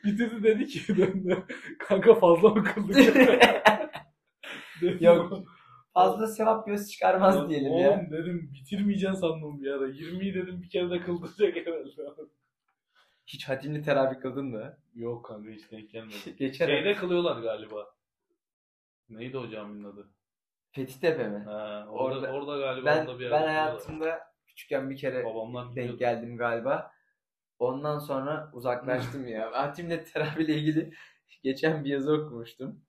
[0.04, 1.38] Bitirdi dedi ki döndü.
[1.78, 2.96] Kanka fazla mı kıldık?
[4.82, 5.32] Dedim, Yok.
[5.94, 8.08] fazla sevap göz çıkarmaz diyelim Oğlum ya.
[8.10, 9.88] dedim bitirmeyeceksin sandım bir ara.
[9.88, 11.88] 20'yi dedim bir kere de kıldıracak herhalde.
[13.28, 14.78] Hiç hatimli teravih kıldın mı?
[14.94, 16.36] Yok kanka hiç denk gelmedi.
[16.38, 17.94] Geçen Şeyde kılıyorlar galiba.
[19.08, 20.08] Neydi o caminin adı?
[20.72, 21.38] Fethiye'de mi?
[21.38, 23.48] Ha, orada, Orada- orada, galiba Ben orada bir ben yerde kılıyorlar.
[23.48, 25.98] hayatımda küçükken bir kere Babamlar denk gidiyordu.
[25.98, 26.92] geldim galiba.
[27.58, 29.50] Ondan sonra uzaklaştım ya.
[29.52, 30.92] Hatimle teravihle ilgili
[31.42, 32.84] geçen bir yazı okumuştum.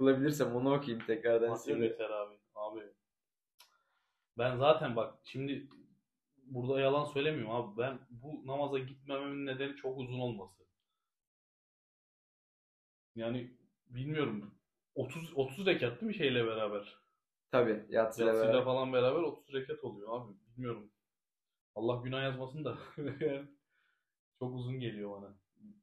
[0.00, 2.34] Bulabilirsem onu okuyayım tekrardan yeter abi?
[2.54, 2.80] Abi.
[4.38, 5.68] Ben zaten bak şimdi
[6.46, 7.78] burada yalan söylemiyorum abi.
[7.78, 10.64] Ben bu namaza gitmememin nedeni çok uzun olması.
[13.16, 14.54] Yani bilmiyorum.
[14.94, 16.96] 30 30 rekat değil mi şeyle beraber?
[17.50, 18.64] Tabii yatsıyla Yatsıyla beraber.
[18.64, 20.32] falan beraber 30 rekat oluyor abi.
[20.56, 20.90] Bilmiyorum.
[21.74, 22.78] Allah günah yazmasın da.
[24.38, 25.34] Çok uzun geliyor bana.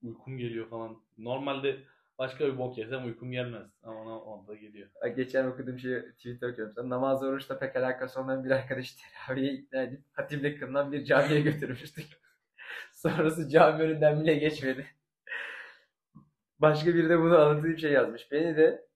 [0.04, 1.02] Uykum geliyor falan.
[1.18, 1.84] Normalde
[2.22, 3.68] başka bir bok yesem uykum gelmez.
[3.84, 4.90] Ama ona, onda geliyor.
[5.16, 6.74] Geçen okuduğum şeyi Twitter okuyorum.
[6.76, 11.42] Sen namazla oruçla pek alakası olmayan bir arkadaş teraviye ikna edip hatimle kılınan bir camiye
[11.52, 12.06] götürmüştük.
[12.92, 14.88] Sonrası cami önünden bile geçmedi.
[16.60, 18.32] Başka biri de bunu anlattığı bir şey yazmış.
[18.32, 18.88] Beni de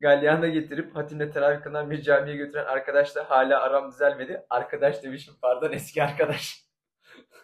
[0.00, 4.46] galyana getirip hatimle teravih kılınan bir camiye götüren arkadaşla hala aram düzelmedi.
[4.50, 6.64] Arkadaş demişim pardon eski arkadaş.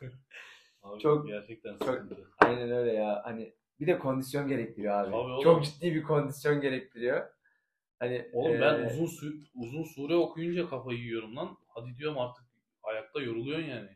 [0.82, 2.16] Abi Çok- gerçekten çok- sıkıntı.
[2.38, 3.20] Aynen öyle ya.
[3.24, 5.04] Hani bir de kondisyon gerektiriyor abi.
[5.06, 5.42] Tabii oğlum.
[5.42, 7.26] Çok ciddi bir kondisyon gerektiriyor.
[7.98, 11.56] Hani Oğlum ben eee, uzun su- uzun sure okuyunca kafayı yiyorum lan.
[11.68, 12.44] Hadi diyorum artık
[12.82, 13.88] ayakta yoruluyorsun yani.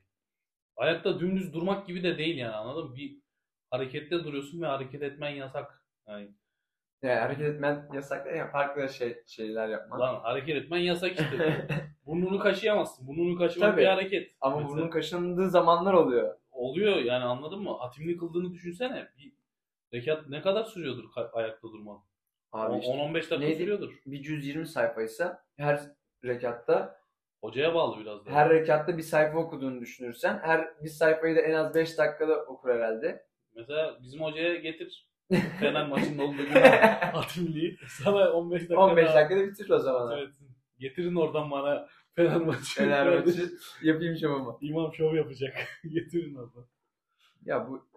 [0.76, 2.96] Ayakta dümdüz durmak gibi de değil yani anladın mı?
[2.96, 3.16] Bir
[3.70, 5.84] harekette duruyorsun ve hareket etmen yasak.
[6.08, 6.28] Yani
[7.02, 10.00] yani hareket etmen yasak değil ya farklı şey, şeyler yapman.
[10.00, 11.66] lan hareket etmen yasak işte.
[12.06, 13.06] Burnunu kaşıyamazsın.
[13.06, 13.80] Burnunu kaşımak Tabii.
[13.80, 14.32] bir hareket.
[14.40, 16.34] Ama Mesela burnun kaşındığı zamanlar oluyor.
[16.52, 17.76] oluyor yani anladın mı?
[17.78, 19.08] Hatimli kıldığını düşünsene.
[19.18, 19.32] Bir
[19.94, 21.98] rekat ne kadar sürüyordur ka- ayakta durman?
[22.52, 23.56] Abi işte 10-15 dakika neydi?
[23.58, 23.92] sürüyordur.
[24.06, 25.80] bir 120 sayfaysa her
[26.24, 27.00] rekatta
[27.40, 28.30] Hocaya bağlı biraz da.
[28.30, 32.70] her rekatta bir sayfa okuduğunu düşünürsen her bir sayfayı da en az 5 dakikada okur
[32.70, 33.26] herhalde.
[33.56, 35.10] Mesela bizim hocaya getir.
[35.60, 36.58] Fener maçında olduğu gibi
[37.12, 37.78] Hatimliği.
[38.04, 40.18] Sana 15 dakika 15 daha- dakikada bitirir o zaman.
[40.18, 40.28] Evet.
[40.78, 42.74] Getirin oradan bana Fener maçı.
[42.74, 43.42] Fenerbahçe
[43.82, 44.58] yapayım şovumu.
[44.60, 45.54] İmam şov yapacak.
[45.88, 46.66] Getirin oradan.
[47.44, 47.89] Ya bu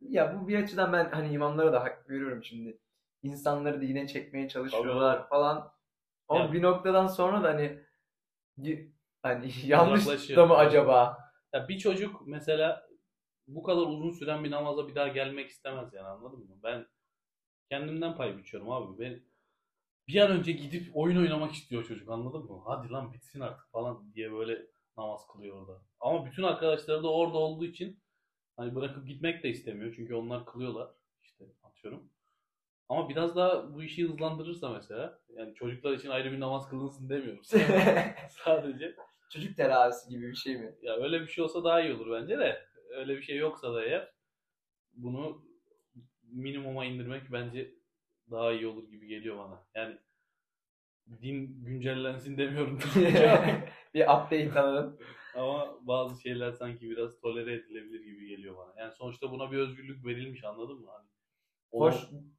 [0.00, 2.78] ya bu bir açıdan ben hani imamlara da hak veriyorum şimdi.
[3.22, 5.28] İnsanları dine çekmeye çalışıyorlar Tabii.
[5.28, 5.72] falan.
[6.28, 7.82] Ama Ya- bir noktadan sonra da hani
[9.22, 11.18] hani yanlış da mı acaba?
[11.52, 12.88] Ya bir çocuk mesela
[13.46, 16.56] bu kadar uzun süren bir namaza bir daha gelmek istemez yani anladın mı?
[16.62, 16.86] Ben
[17.70, 18.98] kendimden pay biçiyorum abi.
[18.98, 19.22] Ben
[20.08, 22.62] bir an önce gidip oyun oynamak istiyor çocuk anladın mı?
[22.66, 25.82] Hadi lan bitsin artık falan diye böyle namaz kılıyor orada.
[26.00, 28.00] Ama bütün arkadaşları da orada olduğu için
[28.56, 29.92] hani bırakıp gitmek de istemiyor.
[29.96, 30.88] Çünkü onlar kılıyorlar.
[31.22, 32.10] İşte atıyorum.
[32.88, 37.40] Ama biraz daha bu işi hızlandırırsa mesela yani çocuklar için ayrı bir namaz kılınsın demiyorum.
[38.30, 38.96] Sadece
[39.30, 40.74] Çocuk teravisi gibi bir şey mi?
[40.82, 42.66] ya öyle bir şey olsa daha iyi olur bence de.
[42.96, 44.12] Öyle bir şey yoksa da eğer
[44.92, 45.44] bunu
[46.22, 47.74] minimuma indirmek bence
[48.30, 49.66] daha iyi olur gibi geliyor bana.
[49.74, 49.98] Yani
[51.22, 52.78] din güncellensin demiyorum
[53.94, 54.98] bir update alalım.
[55.36, 58.74] Ama bazı şeyler sanki biraz tolere edilebilir gibi geliyor bana.
[58.80, 60.90] Yani sonuçta buna bir özgürlük verilmiş anladın mı?
[60.96, 61.08] Hani
[61.70, 61.94] Hoş,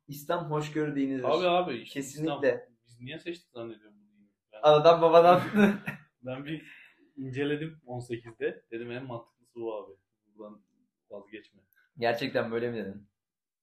[0.08, 1.24] İslam hoşgörü dinidir.
[1.24, 2.48] Abi abi işte Kesinlikle.
[2.48, 4.28] İslam- biz niye seçtik zannediyorum bu dini?
[4.54, 5.42] Ben, Anadan babadan.
[6.22, 6.72] ben bir
[7.18, 8.64] inceledim 18'de.
[8.72, 9.92] Dedim en mantıklısı bu abi.
[10.26, 10.62] Buradan
[11.10, 11.62] vazgeçme.
[11.98, 13.08] Gerçekten böyle mi dedin?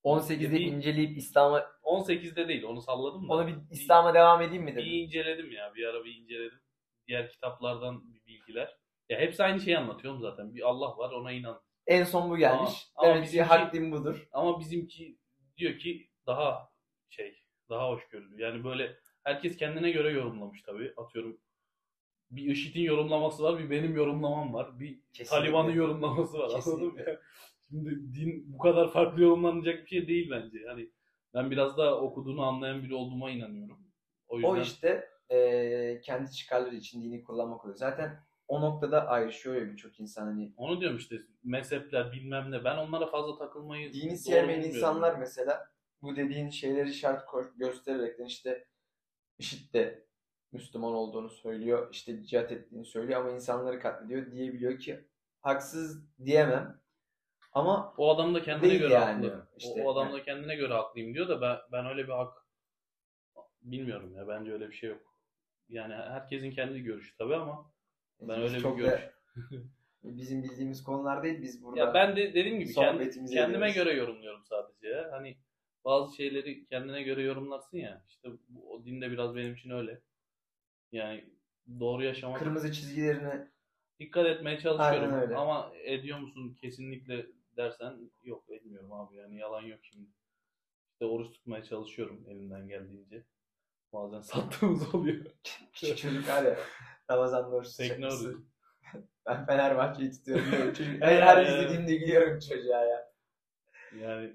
[0.05, 0.73] 18'de Değil.
[0.73, 3.33] inceleyip İslam'a 18'de değil onu salladım da.
[3.33, 4.91] onu bir İslam'a devam edeyim mi bir dedin?
[4.91, 5.73] inceledim ya.
[5.75, 6.59] Bir ara bir inceledim.
[7.09, 8.77] Diğer kitaplardan bir bilgiler.
[9.09, 10.55] Ya hepsi aynı şeyi anlatıyorum zaten.
[10.55, 11.61] Bir Allah var ona inan.
[11.87, 12.89] En son bu gelmiş.
[12.97, 14.29] Ama- ama ki bizimki- hak din budur.
[14.33, 15.19] Ama bizimki
[15.57, 16.69] diyor ki daha
[17.09, 17.39] şey,
[17.69, 18.43] daha hoşgörülü.
[18.43, 20.93] Yani böyle herkes kendine göre yorumlamış tabii.
[20.97, 21.41] Atıyorum
[22.31, 25.01] bir IŞİD'in yorumlaması var, bir benim yorumlamam var, bir.
[25.29, 26.51] Taliban'ın yorumlaması var.
[26.51, 27.01] Anladın mı?
[27.69, 30.59] Şimdi din bu kadar farklı yorumlanacak bir şey değil bence.
[30.59, 30.91] Yani
[31.35, 33.79] ben biraz daha okuduğunu anlayan biri olduğuma inanıyorum.
[34.29, 37.77] O yüzden O işte eee, kendi çıkarları için dini kullanmak oluyor.
[37.79, 40.55] Zaten o noktada ayrışıyor ya birçok insan hani.
[40.57, 42.65] onu diyorum işte mezhepler bilmem ne.
[42.65, 45.69] Ben onlara fazla takılmayı Dini sevmeyen insanlar mesela
[46.03, 47.25] bu dediğin şeyleri şart
[47.57, 48.67] göstererekten işte
[49.39, 50.07] IŞİD de
[50.53, 55.09] Müslüman olduğunu söylüyor, işte cihat ettiğini söylüyor ama insanları katlediyor diyebiliyor ki
[55.41, 56.81] haksız diyemem.
[57.53, 59.27] Ama O adam da kendine göre yani.
[59.29, 59.49] haklı.
[59.53, 60.19] O- İşte o, adam yani.
[60.19, 62.47] da kendine göre haklıyım diyor da ben ben öyle bir hak
[63.63, 64.29] bilmiyorum ya.
[64.29, 65.15] Bence öyle bir şey yok.
[65.69, 67.74] Yani herkesin kendi görüşü tabii ama
[68.21, 68.93] ben öyle bir çok görüş.
[68.93, 69.13] da
[70.05, 71.81] bizim bildiğimiz konular değil biz burada.
[71.81, 73.75] Ya ben de dediğim gibi kendi, kendime ediyoruz.
[73.75, 75.13] göre yorumluyorum sadece ya.
[75.13, 75.37] Hani
[75.85, 78.05] bazı şeyleri kendine göre yorumlarsın ya.
[78.09, 80.01] İşte bu, o dinde biraz benim için öyle.
[80.93, 81.25] Yani
[81.81, 83.49] doğru yaşamak Kırmızı çizgilerini
[84.01, 85.15] dikkat etmeye çalışıyorum.
[85.15, 85.37] Aynen öyle.
[85.37, 90.09] Ama ediyor musun kesinlikle dersen yok etmiyorum abi yani yalan yok şimdi.
[90.93, 93.25] İşte oruç tutmaya çalışıyorum elimden geldiğince.
[93.93, 95.25] Bazen sattığımız oluyor.
[95.73, 96.45] küçük çocuk var
[97.11, 98.45] ya Ramazan'da oruç Tekne orucu.
[99.27, 100.45] Ben Fenerbahçe'yi tutuyorum.
[100.75, 101.03] çocuk.
[101.03, 103.13] Her, her izlediğimde gülüyorum çocuğa ya.
[104.01, 104.33] Yani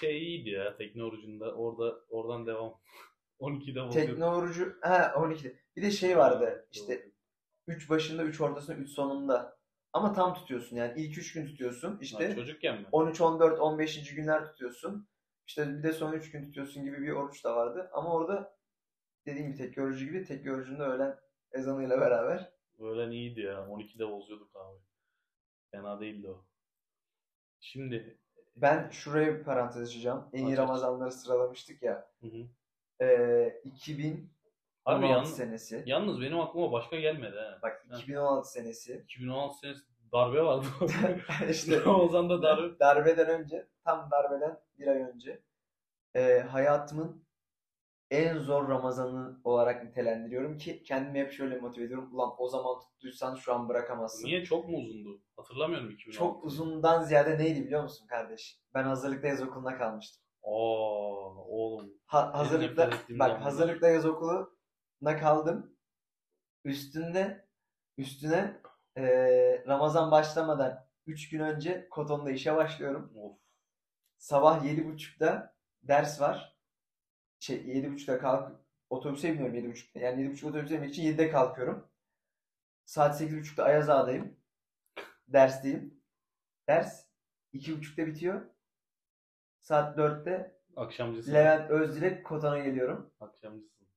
[0.00, 1.54] şey iyiydi ya tekne orucunda.
[1.54, 2.80] Orada oradan devam.
[3.40, 4.06] 12'de bozuyor.
[4.06, 5.56] Tekne orucu ha 12'de.
[5.76, 7.10] Bir de şey vardı işte
[7.66, 9.58] 3 başında 3 ortasında 3 sonunda.
[9.92, 12.86] Ama tam tutuyorsun yani ilk 3 gün tutuyorsun Ha, işte çocukken mi?
[12.92, 14.14] 13 14 15.
[14.14, 15.08] günler tutuyorsun.
[15.46, 17.90] İşte bir de son 3 gün tutuyorsun gibi bir oruç da vardı.
[17.92, 18.56] Ama orada
[19.26, 21.18] dediğim gibi tekke orucu gibi tekke orucunda öğlen
[21.52, 22.52] ezanıyla beraber.
[22.78, 23.54] Öğlen iyiydi ya.
[23.54, 24.78] 12'de bozuyorduk abi.
[25.70, 26.44] Fena değildi o.
[27.60, 28.18] Şimdi
[28.56, 30.28] Ben şuraya bir parantez açacağım.
[30.32, 30.56] En iyi.
[30.56, 32.10] Ramazanları sıralamıştık ya.
[32.20, 32.46] hı hı.
[33.04, 34.28] Ee, 2016
[34.84, 35.82] Abi yalnız, senesi.
[35.86, 37.58] yalnız benim aklıma başka gelmedi ha.
[37.62, 37.98] Bak Heh.
[37.98, 38.96] 2016 senesi.
[39.04, 39.80] 2016 senesi
[40.12, 40.66] darbe vardı.
[41.50, 42.78] işte Ramazan'da darbe.
[42.78, 45.42] darbeden önce, tam darbeden bir ay önce
[46.14, 47.27] e, hayatımın
[48.10, 52.14] en zor Ramazanı olarak nitelendiriyorum ki kendimi hep şöyle motive ediyorum.
[52.14, 54.26] Ulan o zaman tuttuysan şu an bırakamazsın.
[54.26, 55.22] Niye çok mu uzundu?
[55.36, 56.18] Hatırlamıyorum 2016.
[56.18, 58.60] Çok uzundan ziyade neydi biliyor musun kardeş?
[58.74, 60.22] Ben hazırlıkta yaz okuluna kalmıştım.
[60.42, 60.50] Aa
[61.48, 61.90] oğlum.
[62.06, 65.76] Ha, hazırlıkta bak hazırlıkta yaz okuluna kaldım.
[66.64, 67.48] Üstünde
[67.98, 68.60] üstüne
[68.96, 69.04] e,
[69.66, 73.12] Ramazan başlamadan 3 gün önce Koton'da işe başlıyorum.
[73.16, 73.38] Of.
[74.18, 76.57] Sabah 7.30'da ders var.
[77.40, 78.52] Şey 7.30'da kalk
[78.90, 80.00] otobüse biniyorum 7.30'da.
[80.00, 81.88] Yani 7.30 otobüse binmek için 7'de kalkıyorum.
[82.84, 84.36] Saat 8.30'da Ayaz Ağa'dayım.
[85.28, 86.00] Dersteyim.
[86.68, 87.04] Ders
[87.54, 88.42] 2.30'da bitiyor.
[89.60, 91.34] Saat 4'te Akşamcısın.
[91.34, 93.10] Levent Özdilek Koton'a geliyorum.
[93.20, 93.88] Akşamcısın.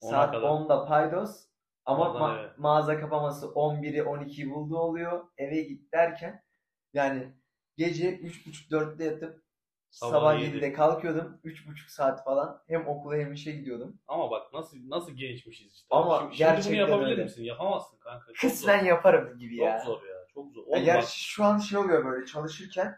[0.00, 0.48] Ona Saat kadar.
[0.48, 1.46] 10'da paydos.
[1.84, 2.52] Ama ma- eve.
[2.56, 5.28] mağaza kapaması 11'i 12'yi buldu oluyor.
[5.36, 6.44] Eve git derken
[6.92, 7.32] yani
[7.76, 9.44] gece 3.30-4'te yatıp
[9.90, 10.56] Sabah sabah, yedi.
[10.56, 11.40] 7'de kalkıyordum.
[11.44, 12.62] 3.5 saat falan.
[12.66, 13.98] Hem okula hem işe gidiyordum.
[14.08, 15.86] Ama bak nasıl nasıl gençmişiz işte.
[15.90, 17.24] Ama şimdi, şimdi gerçekten bunu yapabilir öyle.
[17.24, 17.44] misin?
[17.44, 18.26] Yapamazsın kanka.
[18.26, 18.86] Çok Kısmen zor.
[18.86, 19.82] yaparım gibi Çok ya.
[19.86, 20.26] zor ya.
[20.34, 20.60] Çok zor.
[20.62, 22.96] Ya Oğlum bak, gerçi şu an şey oluyor böyle çalışırken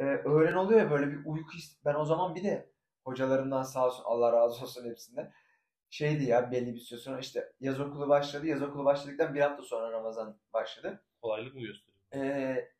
[0.00, 1.52] e, öğlen oluyor ya böyle bir uyku
[1.84, 2.70] Ben o zaman bir de
[3.04, 5.32] hocalarımdan sağ olsun Allah razı olsun hepsinden.
[5.90, 8.46] Şeydi ya belli bir süre sonra işte yaz okulu başladı.
[8.46, 11.02] Yaz okulu başladıktan bir hafta sonra Ramazan başladı.
[11.22, 11.98] kolaylık mı gösteriyor?
[12.14, 12.70] Ee,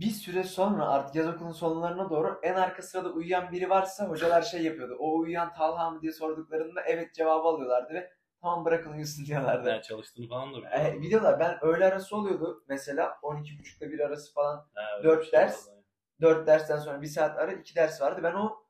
[0.00, 4.42] bir süre sonra artık yaz okulun sonlarına doğru en arka sırada uyuyan biri varsa hocalar
[4.42, 4.96] şey yapıyordu.
[4.98, 8.10] O uyuyan Talha mı diye sorduklarında evet cevabı alıyorlardı ve
[8.42, 9.68] tamam bırakın uyusun diyorlardı.
[9.68, 11.02] Ne çalıştığını falan da Ee, biliyorum.
[11.02, 14.66] biliyorlar ben öğle arası oluyordu mesela 12.30'da bir arası falan
[15.04, 15.66] dört bir şey ders.
[15.68, 15.80] var yani.
[16.20, 18.20] 4 dersten sonra bir saat ara 2 ders vardı.
[18.22, 18.66] Ben o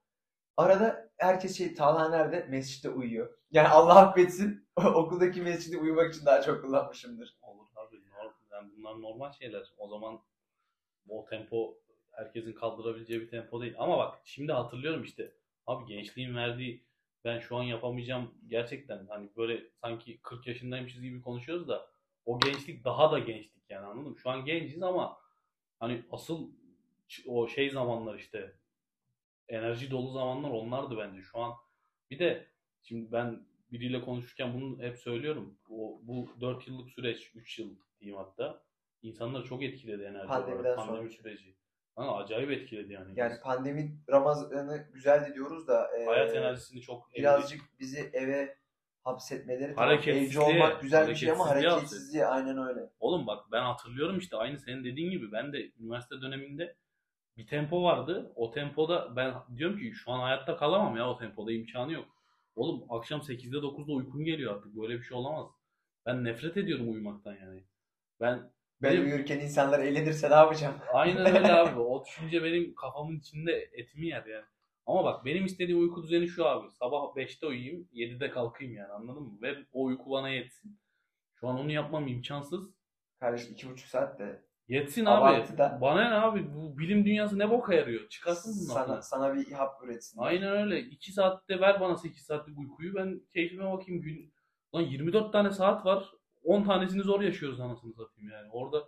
[0.57, 2.47] arada herkes şey Talha nerede?
[2.49, 3.35] Mescitte uyuyor.
[3.51, 7.39] Yani Allah affetsin okuldaki mescidi uyumak için daha çok kullanmışımdır.
[7.43, 7.97] Olur abi.
[8.11, 9.73] Normal, yani bunlar normal şeyler.
[9.79, 10.21] O zaman
[11.11, 11.79] o tempo
[12.11, 13.75] herkesin kaldırabileceği bir tempo değil.
[13.79, 15.33] Ama bak şimdi hatırlıyorum işte.
[15.67, 16.85] Abi gençliğin verdiği
[17.25, 21.91] ben şu an yapamayacağım gerçekten hani böyle sanki 40 yaşındaymışız gibi konuşuyoruz da
[22.27, 24.19] o gençlik daha da gençlik yani anladın mı?
[24.19, 25.19] Şu an genciz ama
[25.81, 26.51] hani asıl
[27.27, 28.57] o şey zamanlar işte
[29.49, 31.23] enerji dolu zamanlar onlardı bence.
[31.23, 31.53] Şu an
[32.11, 32.47] bir de
[32.83, 35.59] şimdi ben biriyle konuşurken bunu hep söylüyorum.
[35.71, 38.63] O, bu 4 yıllık süreç, 3 yıl diyeyim hatta
[39.03, 40.77] insanları çok etkiledi enerji Pandemiden olarak.
[40.77, 41.23] Pandemi sonra.
[41.23, 41.57] süreci.
[41.97, 43.13] Ha, acayip etkiledi yani.
[43.17, 48.57] Yani pandemi Ramazan'ı güzeldi diyoruz da e, Hayat enerjisini çok birazcık bizi eve
[49.05, 49.75] hapsetmeleri.
[49.75, 52.91] Hareketsizliğe, olmak güzel bir şey ama hareketsizliğe aynen öyle.
[53.01, 56.77] Oğlum bak ben hatırlıyorum işte aynı senin dediğin gibi ben de üniversite döneminde
[57.37, 58.33] bir tempo vardı.
[58.35, 62.09] O tempoda ben diyorum ki şu an hayatta kalamam ya o tempoda imkanı yok.
[62.57, 64.77] Oğlum akşam 8'de 9'da uykun geliyor artık.
[64.77, 65.47] Böyle bir şey olamaz.
[66.07, 67.65] Ben nefret ediyorum uyumaktan yani.
[68.21, 70.75] Ben Ben Benim- uyurken insanlar eğlenirse ne yapacağım?
[70.93, 71.81] aynen öyle abi.
[71.81, 74.45] O düşünce benim kafamın içinde etimi yer yani.
[74.87, 76.71] Ama bak benim istediğim uyku düzeni şu abi.
[76.71, 79.39] Sabah 5'te uyuyayım, 7'de kalkayım yani anladın mı?
[79.43, 80.79] Ve o uyku bana yetsin.
[81.35, 82.71] Şu an onu yapmam imkansız.
[83.21, 85.81] Kardeşim iki buçuk saat de Yetsin Abartı abi.
[85.81, 86.55] Bana ne abi?
[86.55, 88.09] Bu bilim dünyası ne boka yarıyor?
[88.09, 90.21] Çıkarsın bunun sana, sana bir hap üretsin.
[90.21, 90.81] Aynen öyle.
[90.81, 92.95] 2 saatte ver bana 8 saatlik uykuyu.
[92.95, 94.03] Ben keyfime bakayım.
[94.03, 94.33] Gün...
[94.75, 96.13] Lan 24 tane saat var.
[96.45, 98.49] 10 tanesini zor yaşıyoruz anasını satayım yani.
[98.53, 98.85] Orada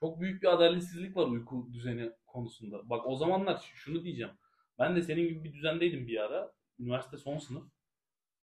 [0.00, 2.90] çok büyük bir adaletsizlik var uyku düzeni konusunda.
[2.90, 4.32] Bak o zamanlar şunu diyeceğim.
[4.78, 6.52] Ben de senin gibi bir düzendeydim bir ara.
[6.78, 7.64] Üniversite son sınıf.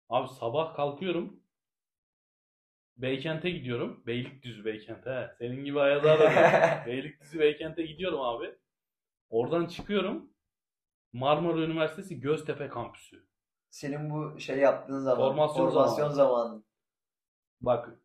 [0.09, 1.41] Abi sabah kalkıyorum.
[2.97, 4.03] Beykent'e gidiyorum.
[4.07, 5.31] Beylikdüzü Beykent he.
[5.39, 6.19] Senin gibi ayağa da
[6.87, 8.55] Beylikdüzü Beykent'e gidiyorum abi.
[9.31, 10.31] Oradan çıkıyorum.
[11.13, 13.27] Marmara Üniversitesi Göztepe kampüsü.
[13.71, 16.63] Senin bu şey yaptığın zaman Formasyon formasyon zamanı.
[17.61, 17.99] bak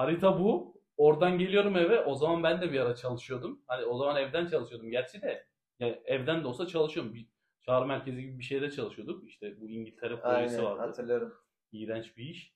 [0.00, 0.80] harita bu.
[0.96, 2.04] Oradan geliyorum eve.
[2.04, 3.62] O zaman ben de bir ara çalışıyordum.
[3.66, 5.46] Hani o zaman evden çalışıyordum gerçi de.
[5.80, 7.14] Yani evden de olsa çalışıyorum.
[7.14, 7.26] Bir
[7.66, 9.28] çağrı merkezi gibi bir şeyde çalışıyorduk.
[9.28, 10.80] İşte bu İngiltere projesi Aynen vardı.
[10.80, 11.34] hatırlıyorum.
[11.72, 12.54] İğrenç bir iş.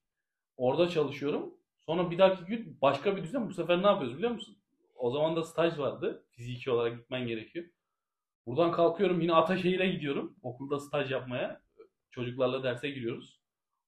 [0.56, 1.54] Orada çalışıyorum.
[1.80, 3.48] Sonra bir dahaki gün başka bir düzen.
[3.48, 4.56] Bu sefer ne yapıyoruz biliyor musun?
[4.94, 6.26] O zaman da staj vardı.
[6.30, 7.64] Fiziki olarak gitmen gerekiyor.
[8.46, 10.36] Buradan kalkıyorum yine Ataşehir'e gidiyorum.
[10.42, 11.60] Okulda staj yapmaya.
[12.10, 13.40] Çocuklarla derse giriyoruz.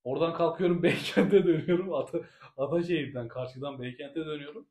[0.06, 1.94] Oradan kalkıyorum Beykent'e dönüyorum.
[1.94, 2.18] Ata,
[2.56, 4.66] Ataşehir'den karşıdan Beykent'e dönüyorum.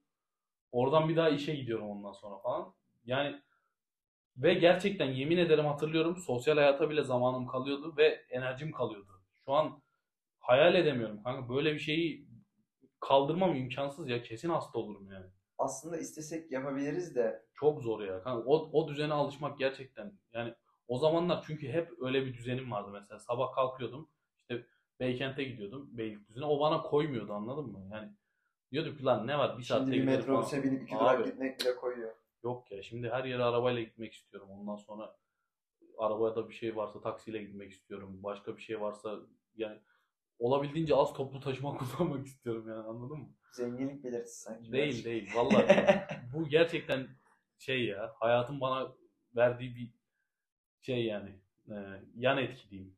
[0.71, 2.73] Oradan bir daha işe gidiyorum ondan sonra falan.
[3.05, 3.41] Yani
[4.37, 9.11] ve gerçekten yemin ederim hatırlıyorum sosyal hayata bile zamanım kalıyordu ve enerjim kalıyordu.
[9.45, 9.81] Şu an
[10.39, 12.27] hayal edemiyorum kanka böyle bir şeyi
[12.99, 15.25] kaldırmam imkansız ya kesin hasta olurum yani.
[15.57, 20.53] Aslında istesek yapabiliriz de Çok zor ya kanka o, o düzene alışmak gerçekten yani
[20.87, 24.65] o zamanlar çünkü hep öyle bir düzenim vardı mesela sabah kalkıyordum işte
[24.99, 27.87] Beykent'e gidiyordum Beylikdüzü'ne o bana koymuyordu anladın mı?
[27.91, 28.11] Yani
[28.71, 31.59] diyordum ki lan ne var bir saatte şimdi giderim metrobüse binip iki Abi, durak gitmek
[31.59, 32.15] bile koyuyor.
[32.43, 34.49] Yok ya şimdi her yere arabayla gitmek istiyorum.
[34.51, 35.15] Ondan sonra
[35.97, 38.23] arabada bir şey varsa taksiyle gitmek istiyorum.
[38.23, 39.19] Başka bir şey varsa
[39.55, 39.79] yani
[40.39, 43.29] olabildiğince az toplu taşıma kullanmak istiyorum yani anladın mı?
[43.51, 44.71] Zenginlik belirtisi sanki.
[44.71, 45.05] Değil birazcık.
[45.05, 46.01] değil vallahi.
[46.33, 47.07] Bu gerçekten
[47.57, 48.95] şey ya hayatın bana
[49.35, 49.93] verdiği bir
[50.81, 51.75] şey yani e,
[52.15, 52.95] yan etki diyeyim.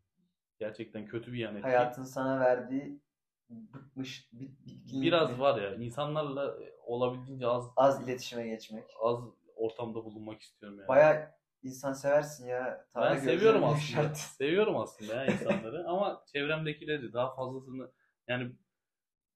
[0.60, 1.64] Gerçekten kötü bir yan etki.
[1.68, 3.02] Hayatın sana verdiği
[3.50, 8.84] bıkmış, bit, bitkinlik Biraz var ya insanlarla olabildiğince az Az iletişime geçmek.
[9.04, 9.20] az
[9.56, 10.88] ortamda bulunmak istiyorum yani.
[10.88, 12.86] Baya insan seversin ya.
[12.96, 14.02] Ben Tarih seviyorum aslında.
[14.02, 14.20] yaşarttı.
[14.20, 17.92] Seviyorum aslında ya insanları ama çevremdekileri daha fazlasını
[18.28, 18.52] yani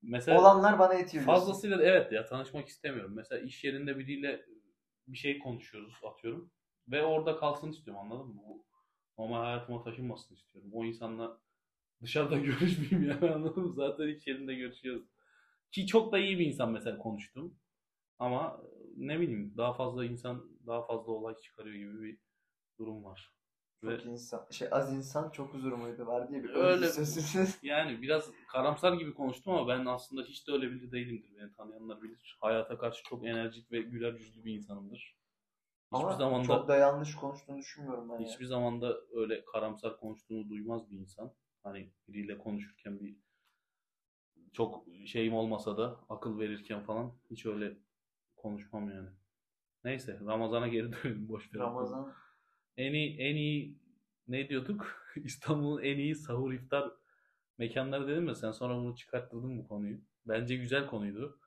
[0.02, 1.24] mesela Olanlar bana yetiyor.
[1.26, 3.14] fazlasıyla evet ya tanışmak istemiyorum.
[3.16, 4.46] Mesela iş yerinde biriyle
[5.08, 6.52] bir şey konuşuyoruz atıyorum
[6.88, 8.42] ve orada kalsın istiyorum anladın mı?
[8.48, 8.66] Bu
[9.22, 10.70] normal hayatıma taşınmasın istiyorum.
[10.74, 11.40] O insanla
[12.02, 13.74] dışarıda görüşmeyeyim yani anladın mı?
[13.74, 15.06] Zaten iş yerinde görüşüyoruz.
[15.72, 17.56] Ki çok da iyi bir insan mesela konuştum.
[18.20, 18.62] Ama
[18.98, 22.18] ne bileyim daha fazla insan daha fazla olay çıkarıyor gibi bir
[22.80, 23.32] durum var.
[23.84, 27.58] Ve Çok insan, şey az insan çok huzur muydu var diye bir öyle sözsüz.
[27.64, 31.36] yani biraz karamsar gibi konuştum ama ben aslında hiç de öyle biri değilimdir.
[31.38, 32.38] Beni tanıyanlar bilir.
[32.42, 35.21] Hayata karşı çok enerjik ve güler yüzlü bir insanımdır.
[35.92, 40.50] Hiçbir Ama zaman çok da yanlış konuştuğunu düşünmüyorum ben hiçbir zaman da öyle karamsar konuştuğunu
[40.50, 41.34] duymaz bir insan.
[41.64, 43.16] Hani biriyle konuşurken bir
[44.54, 47.78] çok şeyim olmasa da akıl verirken falan hiç öyle
[48.36, 49.10] konuşmam yani.
[49.84, 51.60] Neyse Ramazan'a geri dönelim boş ver.
[51.60, 52.14] Ramazan
[52.78, 53.80] En iyi, en iyi
[54.28, 55.06] ne diyorduk?
[55.16, 56.92] İstanbul'un en iyi sahur iftar
[57.58, 60.02] mekanları dedim ya sen sonra bunu çıkarttırdın bu konuyu.
[60.26, 61.40] Bence güzel konuydu.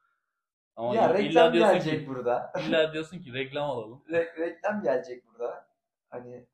[0.76, 2.52] Ama ya reklam gelecek ki burada.
[2.68, 4.02] illa diyorsun ki reklam alalım.
[4.08, 5.66] Re- reklam gelecek burada.
[6.10, 6.46] Hani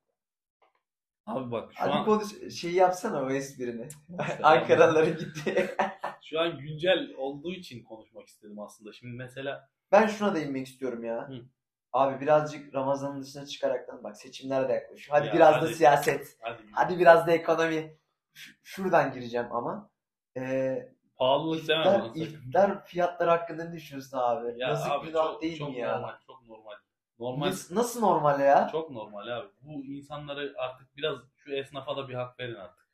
[1.26, 3.88] Abi bak şu hadi an konuş şey yapsana o esprini.
[4.20, 5.76] İşte Ankaralıların gitti.
[6.22, 8.92] şu an güncel olduğu için konuşmak istedim aslında.
[8.92, 11.28] Şimdi mesela ben şuna değinmek istiyorum ya.
[11.28, 11.34] Hı.
[11.92, 15.18] Abi birazcık Ramazan'ın dışına çıkaraktan bak seçimler de yaklaşıyor.
[15.18, 15.74] Hadi Ya biraz da hadi.
[15.74, 16.36] siyaset.
[16.40, 17.96] hadi Hadi biraz da ekonomi.
[18.34, 19.90] Ş- şuradan gireceğim ama.
[20.36, 20.88] Ee,
[21.20, 22.20] pahalılık demem iftar, sakın.
[22.20, 24.58] iftar fiyatları hakkında ne düşünüyorsun abi?
[24.60, 25.96] Ya Yazık abi günah çok, değil çok mi ya?
[25.96, 26.74] normal, çok normal.
[27.18, 28.68] Normal Nasıl, nasıl normal ya?
[28.72, 29.48] Çok normal abi.
[29.62, 32.88] Bu insanları artık biraz şu esnafa da bir hak verin artık.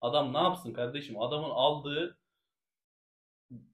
[0.00, 1.20] Adam ne yapsın kardeşim?
[1.20, 2.18] Adamın aldığı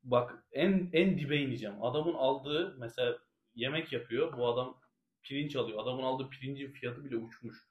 [0.04, 1.84] bak en en dibe ineceğim.
[1.84, 3.18] Adamın aldığı mesela
[3.54, 4.38] yemek yapıyor.
[4.38, 4.80] Bu adam
[5.22, 5.82] pirinç alıyor.
[5.82, 7.68] Adamın aldığı pirincin fiyatı bile uçmuş.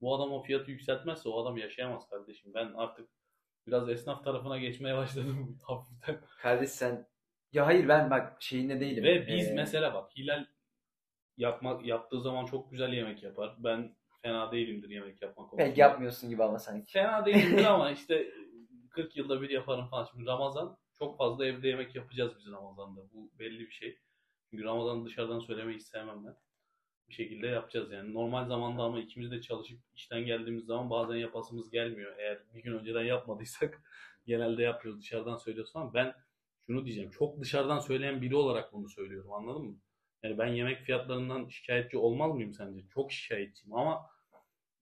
[0.00, 2.54] Bu adam o fiyatı yükseltmezse o adam yaşayamaz kardeşim.
[2.54, 3.08] Ben artık
[3.66, 6.20] biraz esnaf tarafına geçmeye başladım hafiften.
[6.42, 7.06] Kardeş sen
[7.52, 9.04] ya hayır ben bak şeyinde değilim.
[9.04, 10.46] Ve biz Ee, mesela bak Hilal
[11.36, 13.54] yapmak yaptığı zaman çok güzel yemek yapar.
[13.58, 15.68] Ben fena değilimdir yemek yapmak konusunda.
[15.68, 16.92] pek yapmıyorsun gibi ama sanki.
[16.92, 18.30] Fena değilimdir ama işte
[18.90, 20.08] 40 yılda bir yaparım falan.
[20.12, 23.00] Şimdi Ramazan çok fazla evde yemek yapacağız biz Ramazan'da.
[23.12, 23.98] Bu belli bir şey.
[24.50, 26.36] Çünkü Ramazan'ı dışarıdan söylemeyi sevmem ben.
[27.08, 28.14] Bir şekilde yapacağız yani.
[28.14, 32.14] Normal zamanda ama ikimiz de çalışıp işten geldiğimiz zaman bazen yapasımız gelmiyor.
[32.18, 33.82] Eğer bir gün önceden yapmadıysak
[34.26, 35.00] genelde yapıyoruz.
[35.00, 36.14] Dışarıdan söylüyoruz ama ben
[36.66, 37.10] şunu diyeceğim.
[37.10, 39.32] Çok dışarıdan söyleyen biri olarak bunu söylüyorum.
[39.32, 39.76] Anladın mı?
[40.22, 42.80] Yani ben yemek fiyatlarından şikayetçi olmaz mıyım sence?
[42.94, 44.06] Çok şikayetçiyim ama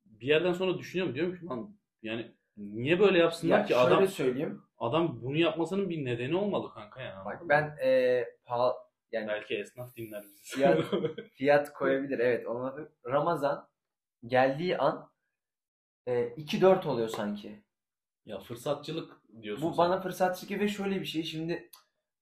[0.04, 4.08] bir yerden sonra düşünüyorum diyorum ki lan yani niye böyle yapsınlar Ya ki şöyle adam
[4.08, 4.62] söyleyeyim.
[4.78, 7.22] adam bunu yapmasının bir nedeni olmalı kanka ya.
[7.24, 8.74] Bak ben ee, pahalı
[9.14, 10.56] yani belki esnaf dinler bizi.
[10.56, 12.46] Fiyat- fiyat koyabilir evet.
[12.46, 13.68] Ona Ramazan
[14.26, 15.10] geldiği an
[16.06, 17.62] e, 2-4 oluyor sanki.
[18.26, 19.64] ya fırsatçılık diyorsun.
[19.68, 19.78] Bu sen.
[19.78, 21.22] bana fırsatçı gibi ve şöyle bir şey.
[21.22, 21.70] Şimdi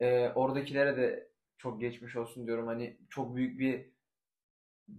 [0.01, 1.29] e, oradakilere de
[1.59, 2.67] çok geçmiş olsun diyorum.
[2.67, 3.93] Hani çok büyük bir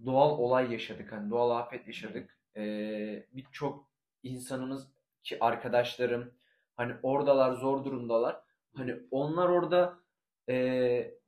[0.06, 1.12] doğal olay yaşadık.
[1.12, 2.38] Hani doğal afet yaşadık.
[2.56, 3.90] E, Birçok
[4.22, 4.88] insanımız
[5.22, 6.34] ki arkadaşlarım
[6.76, 8.40] hani oradalar zor durumdalar.
[8.76, 9.98] Hani onlar orada
[10.48, 11.18] eee,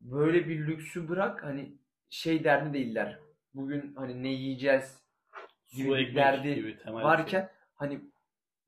[0.00, 1.78] böyle bir lüksü bırak hani
[2.10, 3.18] şey derdi değiller.
[3.54, 5.02] Bugün hani ne yiyeceğiz
[5.72, 6.92] gibi bir derdi gibi bir şey.
[6.92, 8.00] varken hani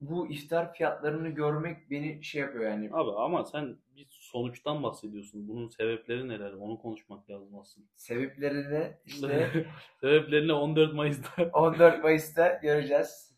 [0.01, 2.91] bu iftar fiyatlarını görmek beni şey yapıyor yani.
[2.93, 5.49] Abi ama sen bir sonuçtan bahsediyorsun.
[5.49, 6.53] Bunun sebepleri neler?
[6.53, 7.87] Onu konuşmak lazım aslında.
[7.97, 9.67] Sebepleri de işte
[10.01, 13.33] Sebeplerini 14 Mayıs'ta 14 Mayıs'ta göreceğiz.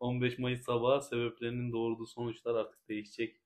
[0.00, 3.39] 15 Mayıs sabahı sebeplerinin doğurduğu sonuçlar artık değişecek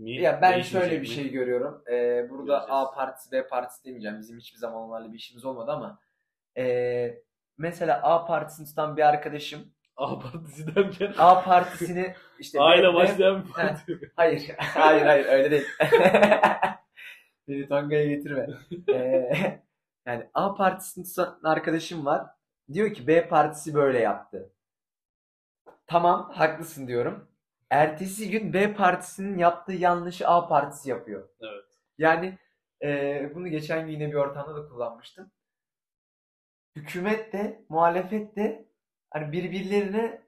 [0.00, 0.22] mi?
[0.22, 1.06] Ya ben şöyle bir mi?
[1.06, 1.82] şey görüyorum.
[1.90, 2.64] Ee, burada Göreceğiz.
[2.68, 4.18] A partisi B partisi demeyeceğim.
[4.20, 5.98] Bizim hiçbir zaman onlarla bir işimiz olmadı ama
[6.58, 7.22] ee,
[7.58, 9.60] mesela A partisini tutan bir arkadaşım
[9.96, 14.12] A partisi derken A partisini işte aile B- B- başlayan bir parti.
[14.16, 15.66] Hayır, hayır, hayır öyle değil.
[17.48, 18.46] Beni Tonga'ya getirme.
[18.88, 19.60] Ee,
[20.06, 22.26] yani A partisini tutan arkadaşım var.
[22.72, 24.52] Diyor ki B partisi böyle yaptı.
[25.86, 27.29] Tamam, haklısın diyorum.
[27.70, 31.28] Ertesi gün B partisinin yaptığı yanlışı A partisi yapıyor.
[31.40, 31.64] Evet.
[31.98, 32.38] Yani
[32.82, 35.30] e, bunu geçen gün yine bir ortamda da kullanmıştım.
[36.76, 38.68] Hükümet de, muhalefet de
[39.10, 40.22] hani birbirlerine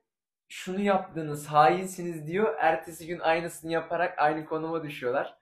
[0.49, 2.55] şunu yaptınız, hainsiniz diyor.
[2.59, 5.37] Ertesi gün aynısını yaparak aynı konuma düşüyorlar.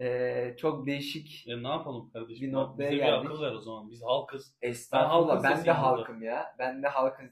[0.00, 1.48] E, çok değişik.
[1.48, 2.48] E ne yapalım kardeşim?
[2.48, 3.24] Bir noktaya Bize geldik.
[3.24, 3.90] bir akıl ver o zaman.
[3.90, 4.56] Biz halkız.
[4.62, 5.28] Estağfurullah.
[5.28, 5.86] halkın Ben de sesiyim burada.
[5.86, 6.54] halkım ya.
[6.58, 7.30] Ben de halkın.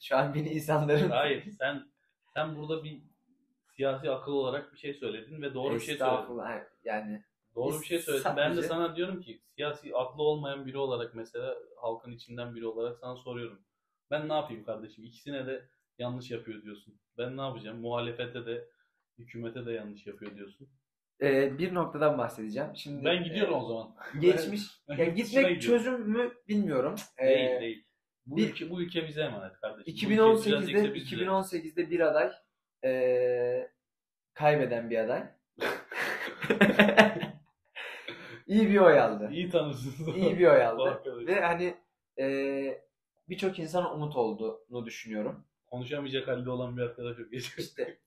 [0.00, 1.10] Şu an beni insanların.
[1.10, 1.82] Hayır sen
[2.34, 3.02] sen burada bir
[3.78, 6.04] siyasi akıl olarak bir şey söyledin ve doğru bir şey söyledin.
[6.04, 6.60] Estağfurullah.
[6.84, 7.22] Yani
[7.54, 8.24] Doğru bir şey söyledin.
[8.36, 12.66] Ben de Sadece- sana diyorum ki siyasi aklı olmayan biri olarak mesela halkın içinden biri
[12.66, 13.62] olarak sana soruyorum.
[14.10, 15.04] Ben ne yapayım kardeşim?
[15.04, 15.68] İkisine de
[15.98, 17.00] yanlış yapıyor diyorsun.
[17.18, 17.80] Ben ne yapacağım?
[17.80, 18.68] Muhalefete de
[19.18, 20.68] hükümete de yanlış yapıyor diyorsun.
[21.22, 22.68] e, bir noktadan bahsedeceğim.
[22.76, 23.94] Şimdi Ben gidiyorum e, o zaman.
[24.20, 24.62] Geçmiş.
[24.88, 25.60] Ben ya gitmek gidiyorum.
[25.60, 26.94] çözüm mü bilmiyorum.
[27.18, 27.84] E, Değil değil.
[28.26, 29.84] Bu bir- ülke bu ülke bize emanet kardeşim.
[29.86, 31.28] Bu ülke 2018'de düzelecekse biz düzeliriz.
[31.28, 32.32] 2018'de bir aday
[32.84, 33.70] e,
[34.34, 35.22] kaybeden bir aday.
[38.46, 39.28] İyi bir oy aldı.
[39.32, 40.16] İyi tanırsınız.
[40.16, 41.02] İyi bir oy aldı.
[41.26, 41.74] Ve hani
[42.18, 42.82] e,
[43.28, 45.44] birçok insana umut olduğunu düşünüyorum.
[45.66, 47.28] Konuşamayacak halde olan bir arkadaş yok.
[47.32, 47.98] İşte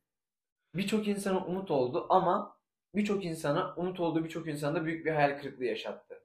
[0.76, 2.58] birçok insana umut oldu ama
[2.96, 6.24] birçok insana umut olduğu birçok insanda büyük bir hayal kırıklığı yaşattı.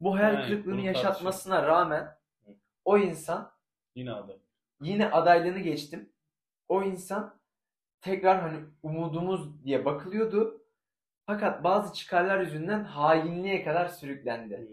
[0.00, 2.18] Bu hayal Yani kırıklığını yaşatmasına rağmen
[2.84, 3.52] o insan
[3.94, 4.36] Yine adam.
[4.80, 6.12] yine adaylığını geçtim.
[6.68, 7.40] O insan
[8.00, 10.62] tekrar hani umudumuz diye bakılıyordu.
[11.26, 14.68] Fakat bazı çıkarlar yüzünden hainliğe kadar sürüklendi.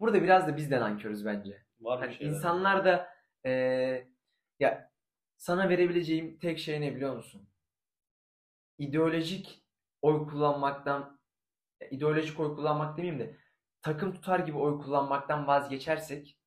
[0.00, 1.62] Burada biraz da bizden nankörüz bence.
[1.80, 2.32] Var Hani şeyler.
[2.32, 3.08] insanlar da
[3.44, 4.08] eee,
[4.60, 4.90] ya
[5.36, 7.48] sana verebileceğim tek şey ne biliyor musun?
[8.78, 9.64] İdeolojik
[10.02, 11.20] oy kullanmaktan
[11.90, 13.36] ideolojik oy kullanmak demeyeyim de
[13.82, 16.38] takım tutar gibi oy kullanmaktan vazgeçersek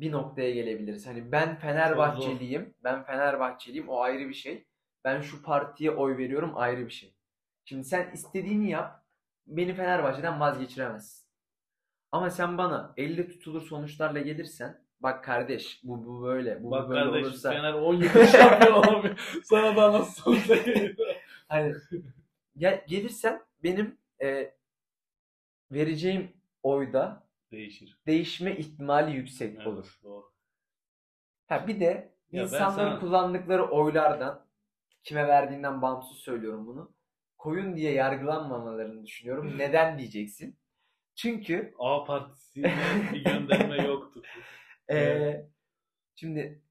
[0.00, 1.06] bir noktaya gelebiliriz.
[1.06, 2.74] Hani ben Fenerbahçeliyim.
[2.84, 3.88] Ben Fenerbahçeliyim.
[3.88, 4.66] O ayrı bir şey.
[5.04, 7.14] Ben şu partiye oy veriyorum ayrı bir şey.
[7.64, 9.02] Şimdi sen istediğini yap.
[9.46, 11.26] Beni Fenerbahçe'den vazgeçiremezsin.
[12.12, 17.04] Ama sen bana elle tutulur sonuçlarla gelirsen bak kardeş bu bu böyle bu Bak böyle
[17.04, 19.40] kardeş olursa Fener 10 yıldır şampiyon olamıyor.
[19.44, 20.54] Sana daha nasıl sonuçta
[21.48, 21.74] hani
[22.56, 24.54] gel, gelirsen benim e,
[25.72, 26.32] vereceğim
[26.62, 27.98] oyda Değişir.
[28.06, 30.00] değişme ihtimali yüksek Evet, olur.
[30.04, 30.32] Doğru.
[31.48, 34.46] Ha bir de Ya insanların sana- kullandıkları oylardan
[35.02, 36.92] kime verdiğinden bağımsız söylüyorum bunu.
[37.38, 39.54] Koyun diye yargılanmamalarını düşünüyorum.
[39.58, 40.58] Neden diyeceksin?
[41.14, 42.62] Çünkü A partisi
[43.12, 44.22] bir gönderme yoktu.
[44.88, 45.50] e, Evet.
[46.14, 46.62] şimdi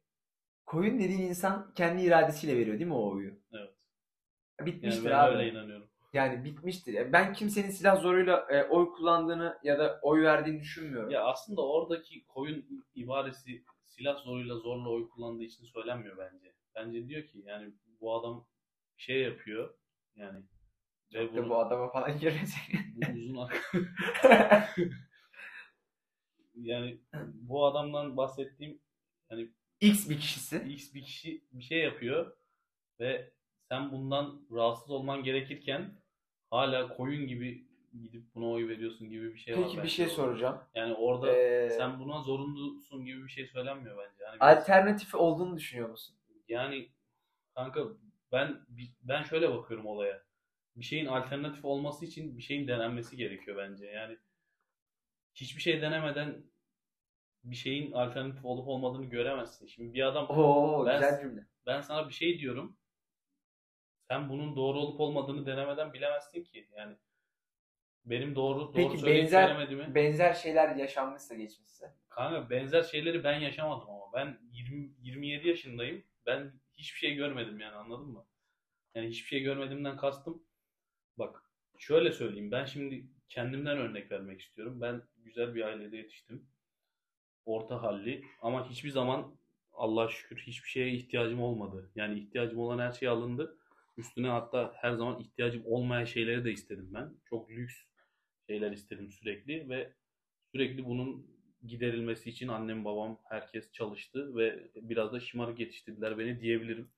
[0.65, 3.33] koyun dediğin insan kendi iradesiyle veriyor değil mi o oyu?
[3.53, 3.73] Evet.
[4.59, 5.35] Yani Bitmiştir ben abi.
[5.37, 5.87] öyle inanıyorum.
[6.13, 7.13] Yani bitmiştir.
[7.13, 11.09] Ben kimsenin silah zoruyla e, oy kullandığını ya da oy verdiğini düşünmüyorum.
[11.09, 16.53] Ya aslında oradaki koyun ibaresi silah zoruyla zorla oy kullandığı için söylenmiyor bence.
[16.75, 18.47] Bence diyor ki yani bu adam
[18.97, 19.73] şey yapıyor
[20.15, 20.43] yani
[21.13, 22.75] ve Çok bu adama falan girecek.
[22.95, 23.73] bu uzun ak-
[26.55, 27.01] yani
[27.33, 28.81] bu adamdan bahsettiğim
[29.29, 29.49] yani
[29.81, 30.57] X bir kişisi.
[30.57, 32.37] X bir kişi bir şey yapıyor
[32.99, 33.33] ve
[33.69, 36.01] sen bundan rahatsız olman gerekirken
[36.49, 37.67] hala koyun gibi
[38.01, 40.61] gidip buna oy veriyorsun gibi bir şey var Peki bir şey soracağım.
[40.75, 44.23] Yani orada Ee, sen buna zorunlusun gibi bir şey söylenmiyor bence.
[44.23, 46.15] Yani biraz- alternatifi olduğunu düşünüyor musun?
[46.47, 46.89] yani
[47.55, 47.87] kanka
[48.31, 48.59] ben
[49.01, 50.23] ben şöyle bakıyorum olaya.
[50.75, 53.85] Bir şeyin alternatif olması için bir şeyin denenmesi gerekiyor bence.
[53.85, 54.17] Yani
[55.35, 56.43] hiçbir şey denemeden
[57.43, 59.67] bir şeyin alternatif olup olmadığını göremezsin.
[59.67, 61.47] Şimdi bir adam Oo Ben- güzel cümle.
[61.65, 62.77] ben sana bir şey diyorum.
[64.07, 66.67] Sen bunun doğru olup olmadığını denemeden bilemezsin ki.
[66.77, 66.97] Yani
[68.05, 71.95] benim doğru doğru Peki söyleyip benzer söylemediğimi benzer şeyler yaşanmışsa geçmişse.
[72.09, 76.03] Kanka benzer şeyleri ben yaşamadım ama ben 20 27 yaşındayım.
[76.25, 78.25] Ben hiçbir şey görmedim yani anladın mı?
[78.95, 80.43] Yani hiçbir şey görmediğimden kastım
[81.17, 81.43] Bak
[81.77, 82.51] şöyle söyleyeyim.
[82.51, 84.81] Ben şimdi kendimden örnek vermek istiyorum.
[84.81, 86.47] Ben güzel bir ailede yetiştim.
[87.45, 89.35] Orta halli ama hiçbir zaman
[89.73, 91.91] Allah'a şükür hiçbir şeye ihtiyacım olmadı.
[91.95, 93.57] Yani ihtiyacım olan her şey alındı.
[93.97, 97.13] Üstüne hatta her zaman ihtiyacım olmayan şeyleri de istedim ben.
[97.29, 97.75] Çok lüks
[98.47, 99.93] şeyler istedim sürekli ve
[100.51, 101.27] sürekli bunun
[101.67, 106.91] giderilmesi için annem babam herkes çalıştı ve biraz da şımarık yetiştirdiler beni diyebilirim.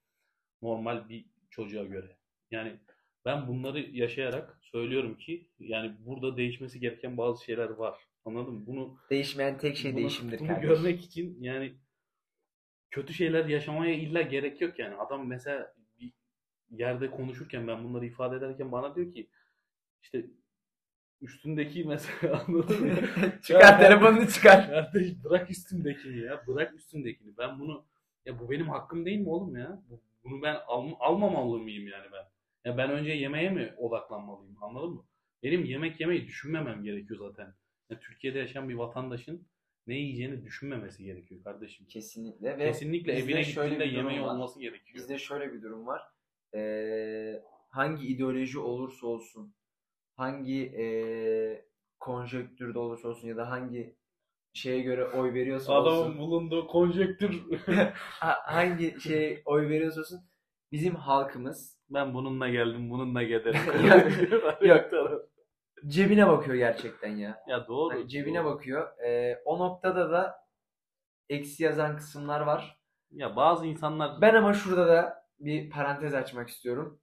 [0.61, 2.17] Normal bir çocuğa göre.
[2.51, 2.79] Yani
[3.25, 7.99] ben bunları yaşayarak söylüyorum ki yani burada değişmesi gereken bazı şeyler var.
[8.25, 8.67] Anladın mı?
[8.67, 10.69] Bunu Değişmeyen tek şey bunu, değişimdir bunu kardeş.
[10.69, 11.73] görmek için yani
[12.91, 14.95] kötü şeyler yaşamaya illa gerek yok yani.
[14.95, 16.11] Adam mesela bir
[16.69, 19.29] yerde konuşurken ben bunları ifade ederken bana diyor ki
[20.03, 20.25] işte
[21.23, 22.91] üstündeki mesela anladın mı?
[23.43, 24.67] çıkar telefonunu çıkar.
[24.69, 26.43] Kardeş bırak üstümdekini ya.
[26.47, 27.37] Bırak üstümdekini.
[27.37, 27.85] Ben bunu
[28.25, 29.81] ya bu benim hakkım değil mi oğlum ya?
[29.89, 32.23] Bu- Bunu ben al, almamalı mıyım yani ben?
[32.69, 34.63] Ya ben önce yemeğe mi odaklanmalıyım?
[34.63, 35.03] Anladın mı?
[35.43, 37.53] Benim yemek yemeyi düşünmemem gerekiyor zaten.
[37.89, 39.47] Ya Türkiye'de yaşayan bir vatandaşın
[39.87, 41.85] ne yiyeceğini düşünmemesi gerekiyor kardeşim.
[41.87, 44.27] Kesinlikle ve Kesinlikle evine şöyle gittiğinde yemeği var.
[44.35, 44.95] olması gerekiyor.
[44.95, 46.01] Bizde şöyle bir durum var.
[46.55, 49.53] Ee, hangi ideoloji olursa olsun,
[50.15, 51.65] hangi ee,
[51.99, 53.95] konjonktürde olursa olsun ya da hangi
[54.53, 57.43] şeye göre oy veriyorsa olsun, Adamın bulunduğu konjektür.
[57.95, 60.19] ha- hangi şeye oy veriyorsa olsun,
[60.71, 63.61] bizim halkımız ben bununla geldim, bununla giderim.
[64.69, 64.91] Yok.
[65.87, 67.43] cebine bakıyor gerçekten ya.
[67.47, 67.93] ya doğru.
[67.93, 68.53] Hani cebine doğru.
[68.55, 68.99] bakıyor.
[69.05, 70.35] Ee, o noktada da
[71.29, 72.79] eksi yazan kısımlar var.
[73.11, 77.01] Ya bazı insanlar Ben ama şurada da bir parantez açmak istiyorum.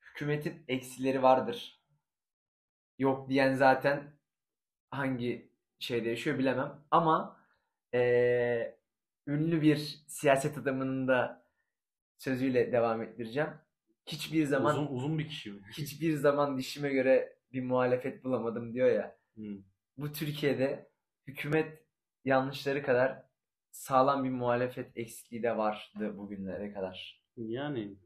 [0.00, 1.75] Hükümetin eksileri vardır.
[2.98, 4.12] Yok diyen zaten
[4.90, 6.80] hangi şeyde yaşıyor bilemem.
[6.90, 7.40] Ama
[7.94, 8.78] eee,
[9.26, 9.76] ünlü bir
[10.06, 11.44] siyaset adamının da
[12.18, 13.50] sözüyle devam ettireceğim.
[14.06, 15.54] Hiçbir zaman uzun uzun bir kişi.
[15.78, 19.18] hiçbir zaman dişime göre bir muhalefet bulamadım diyor ya.
[19.34, 19.58] Hmm.
[19.98, 20.90] Bu Türkiye'de
[21.26, 21.82] hükümet
[22.24, 23.22] yanlışları kadar
[23.70, 27.22] sağlam bir muhalefet eksikliği de vardı bugünlere kadar.
[27.36, 27.96] Yani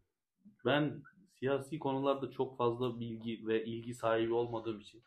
[0.64, 1.02] ben
[1.40, 5.02] siyasi konularda çok fazla bilgi ve ilgi sahibi olmadığım için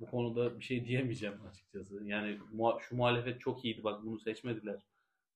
[0.00, 2.04] bu konuda bir şey diyemeyeceğim açıkçası.
[2.04, 2.38] Yani
[2.80, 4.80] şu muhalefet çok iyiydi bak bunu seçmediler.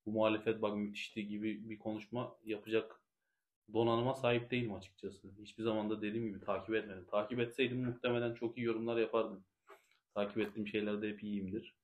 [0.07, 3.01] Bu muhalefet bak müthişti gibi bir konuşma yapacak
[3.73, 5.29] donanıma sahip değilim açıkçası.
[5.39, 7.07] Hiçbir zaman da dediğim gibi takip etmedim.
[7.11, 9.45] Takip etseydim muhtemelen çok iyi yorumlar yapardım.
[10.15, 11.75] Takip ettiğim şeylerde hep iyiyimdir.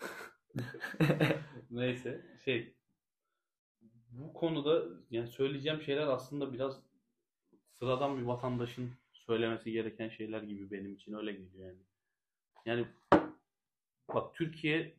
[1.70, 2.74] Neyse şey
[4.10, 6.80] bu konuda yani söyleyeceğim şeyler aslında biraz
[7.78, 11.78] sıradan bir vatandaşın söylemesi gereken şeyler gibi benim için öyle geliyor yani.
[12.66, 12.86] Yani
[14.14, 14.94] bak Türkiye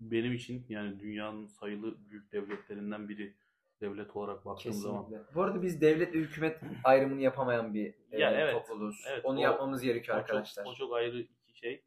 [0.00, 3.34] benim için yani dünyanın sayılı büyük devletlerinden biri
[3.80, 5.02] devlet olarak baktığım zaman.
[5.04, 5.34] Kesinlikle.
[5.34, 9.04] Bu arada biz devlet ve hükümet ayrımını yapamayan bir e, Ya evet, topluluğuz.
[9.08, 10.64] evet, Onu o- yapmamız gerekiyor O çok, arkadaşlar.
[10.66, 11.82] o çok ayrı iki şey.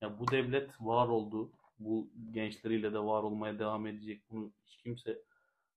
[0.00, 1.52] Ya bu devlet var oldu.
[1.78, 4.22] Bu gençleriyle de var olmaya devam edecek.
[4.30, 5.18] Bunu hiç kimse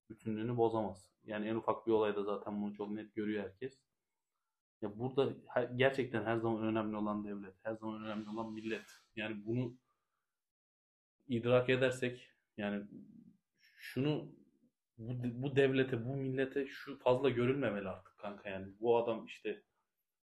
[0.09, 1.09] bütünlüğünü bozamaz.
[1.25, 3.77] Yani en ufak bir olayda zaten bunu çok net görüyor herkes.
[4.85, 8.85] Ya burada her- gerçekten her zaman önemli olan devlet, her zaman önemli olan millet.
[9.15, 9.77] Yani bunu
[11.27, 12.83] idrak edersek yani
[13.77, 14.31] şunu
[14.97, 15.13] bu,
[15.43, 18.73] bu devlete, bu millete şu fazla görülmemeli artık kanka yani.
[18.79, 19.63] Bu adam işte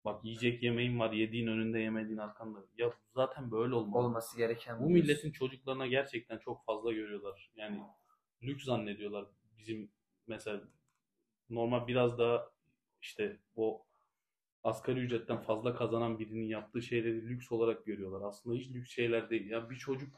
[0.06, 2.60] bak yiyecek yemeğin var, yediğin önünde yemediğin arkanda.
[2.78, 4.06] Ya zaten böyle olmalı.
[4.06, 7.52] Olması gereken Bu milletin çocuklarına gerçekten çok fazla görüyorlar.
[7.56, 7.82] Yani
[8.44, 9.26] lüks zannediyorlar.
[9.58, 9.92] Bizim
[10.28, 10.62] mesela
[11.50, 12.52] normal biraz daha
[13.02, 13.86] işte o
[14.64, 18.28] asgari ücretten fazla kazanan birinin yaptığı şeyleri lüks olarak görüyorlar.
[18.28, 19.50] Aslında hiç lüks şeyler değil.
[19.50, 20.14] Ya bir çocuk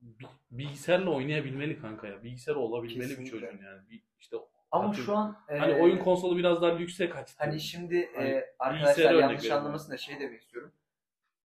[0.00, 2.24] bi- bilgisayarla oynayabilmeli kanka ya.
[2.24, 3.30] Bilgisayar olabilmeli bir Kesinlikle.
[3.30, 3.88] çocuğun yani.
[3.90, 4.36] Bir, işte
[4.70, 7.44] Ama atıyorum, şu an e, hani oyun konsolu biraz daha lükse kaçtı.
[7.44, 10.72] hani şimdi Hani e, arkadaşlar yanlış anlamasın da şey demek istiyorum.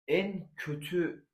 [0.09, 1.27] En kötü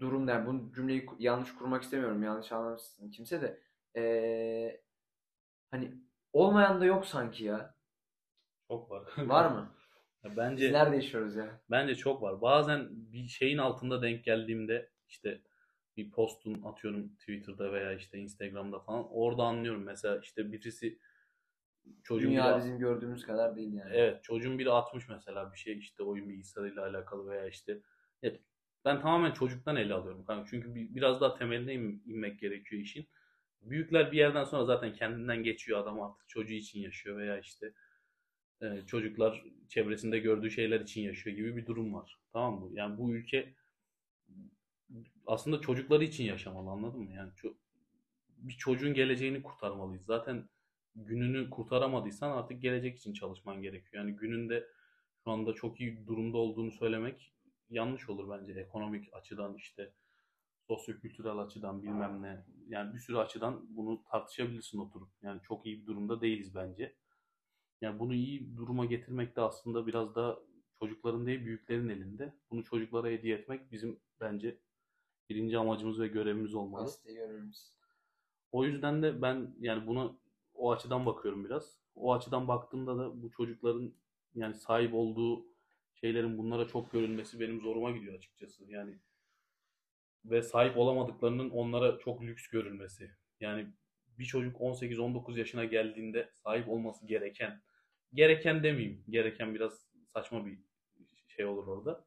[0.00, 2.22] durum yani bu cümleyi yanlış kurmak istemiyorum.
[2.22, 3.60] Yanlış anlamasın kimse de.
[3.96, 4.80] E,
[5.70, 5.92] hani
[6.32, 7.75] olmayan da yok sanki ya.
[8.68, 9.02] Çok var.
[9.18, 9.68] Var mı?
[10.24, 11.60] Ya Biz bence nerede yaşıyoruz ya?
[11.70, 12.40] Bence çok var.
[12.40, 15.40] Bazen bir şeyin altında denk geldiğimde işte
[15.96, 19.82] bir postun atıyorum Twitter'da veya işte Instagram'da falan orada anlıyorum.
[19.82, 20.98] Mesela işte birisi
[22.04, 23.94] çocuğun Dünya biri, bizim gördüğümüz kadar değil yani.
[23.94, 27.80] evet çocuğun biri atmış mesela bir şey işte oyun bilgisayarıyla alakalı veya işte
[28.22, 28.40] evet,
[28.84, 30.50] ben tamamen çocuktan ele alıyorum kanka.
[30.50, 33.08] Çünkü bir, biraz daha temeline in- inmek gerekiyor işin.
[33.62, 37.72] Büyükler bir yerden sonra zaten kendinden geçiyor adam artık çocuğu için yaşıyor veya işte
[38.62, 42.18] e, çocuklar çevresinde gördüğü şeyler için yaşıyor gibi bir durum var.
[42.32, 42.70] Tamam mı?
[42.72, 43.54] Yani bu ülke
[45.26, 47.12] aslında çocukları için yaşamalı anladın mı?
[47.12, 47.54] Yani ço-
[48.38, 50.04] bir çocuğun geleceğini kurtarmalıyız.
[50.06, 50.48] Zaten
[50.94, 54.04] gününü kurtaramadıysan artık gelecek için çalışman gerekiyor.
[54.04, 54.66] Yani gününde
[55.24, 57.34] şu anda çok iyi durumda olduğunu söylemek
[57.70, 58.60] yanlış olur bence.
[58.60, 59.92] Ekonomik açıdan işte
[60.68, 62.44] sosyokültürel açıdan bilmem ne.
[62.68, 65.10] Yani bir sürü açıdan bunu tartışabilirsin oturup.
[65.22, 66.96] Yani çok iyi bir durumda değiliz bence.
[67.80, 70.38] Yani bunu iyi duruma getirmek de aslında biraz da
[70.78, 72.34] çocukların değil büyüklerin elinde.
[72.50, 74.58] Bunu çocuklara hediye etmek bizim bence
[75.28, 76.82] birinci amacımız ve görevimiz olmalı.
[76.82, 77.72] Hastayı görürüz.
[78.52, 80.16] O yüzden de ben yani buna
[80.54, 81.78] o açıdan bakıyorum biraz.
[81.94, 83.92] O açıdan baktığımda da bu çocukların
[84.34, 85.46] yani sahip olduğu
[85.94, 88.64] şeylerin bunlara çok görülmesi benim zoruma gidiyor açıkçası.
[88.68, 88.98] Yani
[90.24, 93.10] ve sahip olamadıklarının onlara çok lüks görülmesi.
[93.40, 93.66] Yani
[94.18, 97.62] bir çocuk 18-19 yaşına geldiğinde sahip olması gereken,
[98.12, 100.58] gereken demeyeyim, gereken biraz saçma bir
[101.28, 102.04] şey olur orada.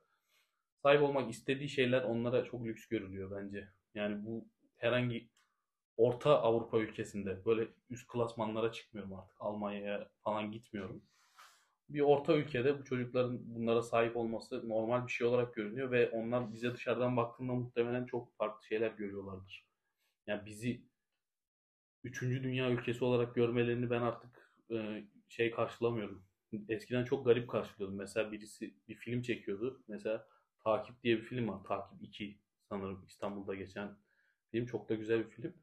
[0.83, 3.67] Sahip olmak istediği şeyler onlara çok lüks görülüyor bence.
[3.95, 4.47] Yani bu
[4.77, 5.29] herhangi
[5.99, 9.35] Orta Avrupa ülkesinde böyle üst klasmanlara çıkmıyorum artık.
[9.39, 11.03] Almanya'ya falan gitmiyorum.
[11.89, 16.53] Bir orta ülkede bu çocukların bunlara sahip olması normal bir şey olarak görünüyor ve onlar
[16.53, 19.67] bize dışarıdan baktığında muhtemelen çok farklı şeyler görüyorlardır.
[20.27, 20.88] Yani bizi
[22.03, 26.25] üçüncü dünya ülkesi olarak görmelerini ben artık e, şey karşılamıyorum.
[26.69, 27.97] Eskiden çok garip karşılıyordum.
[27.97, 29.83] Mesela birisi bir film çekiyordu.
[29.87, 30.27] Mesela
[30.63, 31.63] Takip diye bir film var.
[31.63, 32.39] Takip 2
[32.69, 33.97] sanırım İstanbul'da geçen
[34.51, 34.65] film.
[34.65, 35.53] Çok da güzel bir film.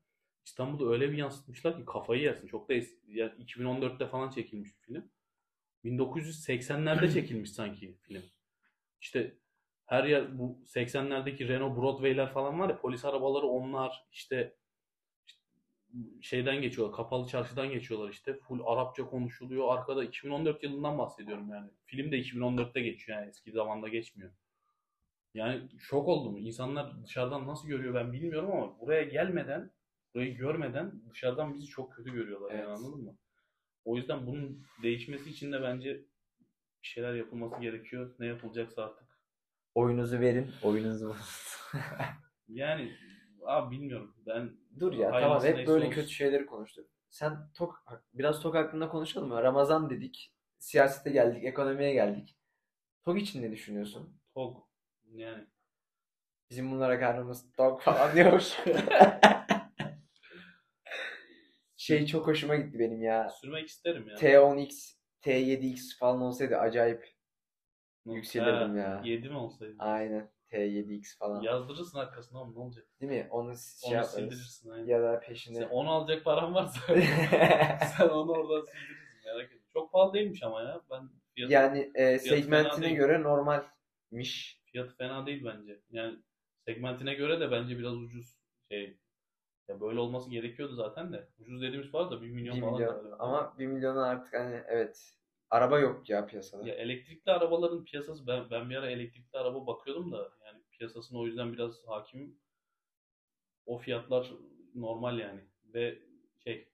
[0.44, 2.46] İstanbul'da öyle bir yansıtmışlar ki kafayı yersin.
[2.46, 5.10] Çok da es- yani 2014'te falan çekilmiş bir film.
[5.84, 8.22] 1980'lerde çekilmiş sanki film.
[9.00, 9.38] İşte
[9.86, 14.56] her yer bu 80'lerdeki Renault Broadway'ler falan var ya polis arabaları onlar işte
[16.22, 22.12] şeyden geçiyorlar kapalı çarşıdan geçiyorlar işte full Arapça konuşuluyor arkada 2014 yılından bahsediyorum yani film
[22.12, 24.32] de 2014'te geçiyor yani eski zamanda geçmiyor.
[25.34, 26.36] Yani şok oldum.
[26.36, 29.70] İnsanlar dışarıdan nasıl görüyor ben bilmiyorum ama buraya gelmeden,
[30.14, 32.78] burayı görmeden dışarıdan bizi çok kötü görüyorlar yani Evet.
[32.78, 33.16] anladın mı?
[33.84, 35.94] O yüzden bunun değişmesi için de bence
[36.82, 38.14] bir şeyler yapılması gerekiyor.
[38.18, 39.06] Ne yapılacaksa artık.
[39.74, 41.16] Oyunuzu verin, oyununuzu.
[42.48, 42.92] Yani
[43.46, 44.14] abi bilmiyorum.
[44.26, 45.94] Ben Dur ya tamam hayırlısı hep neyse böyle olsun.
[45.94, 46.86] kötü şeyleri konuştuk.
[47.10, 47.84] Sen tok
[48.14, 49.42] biraz tok hakkında konuşalım mı?
[49.42, 52.36] Ramazan dedik, siyasete geldik, ekonomiye geldik.
[53.04, 54.20] Tok için ne düşünüyorsun?
[54.34, 54.68] Tok.
[55.14, 55.46] Yani
[56.50, 58.54] Bizim bunlara karnımız tok falan diyormuş.
[61.76, 63.28] şey çok hoşuma gitti benim ya.
[63.30, 64.14] sürmek isterim ya.
[64.16, 67.08] T10X, T7X falan olsaydı acayip
[68.06, 69.02] yükselirdim ya.
[69.04, 69.74] 7 mi olsaydı?
[69.78, 70.30] Aynen.
[70.56, 71.42] T7X falan.
[71.42, 72.86] Yazdırırsın arkasına oğlum ne olacak?
[73.00, 73.28] Değil mi?
[73.30, 74.14] Onu şey Onu yaparız.
[74.14, 74.70] sildirirsin.
[74.70, 74.86] Aynen.
[74.86, 75.66] Ya da Sen peşine.
[75.66, 76.80] onu alacak paran varsa
[77.98, 79.06] sen onu oradan sildirirsin.
[79.26, 79.58] Merak etme.
[79.72, 80.80] Çok pahalı değilmiş ama ya.
[80.90, 84.60] Ben fiyatı, Yani e, segmentine göre normalmiş.
[84.72, 85.80] fiyatı fena değil bence.
[85.90, 86.18] Yani
[86.66, 88.36] segmentine göre de bence biraz ucuz
[88.70, 88.96] şey.
[89.68, 91.28] Ya böyle olması gerekiyordu zaten de.
[91.38, 92.74] Ucuz dediğimiz var da 1 milyon 1 falan.
[92.74, 93.16] milyon.
[93.18, 95.12] Ama 1 milyona artık hani evet.
[95.50, 96.68] Araba yok ya piyasada.
[96.68, 100.30] Ya elektrikli arabaların piyasası ben ben bir ara elektrikli araba bakıyordum da
[100.78, 102.38] piyasasına o yüzden biraz hakimim.
[103.66, 104.32] O fiyatlar
[104.74, 105.40] normal yani
[105.74, 105.98] ve
[106.44, 106.68] şey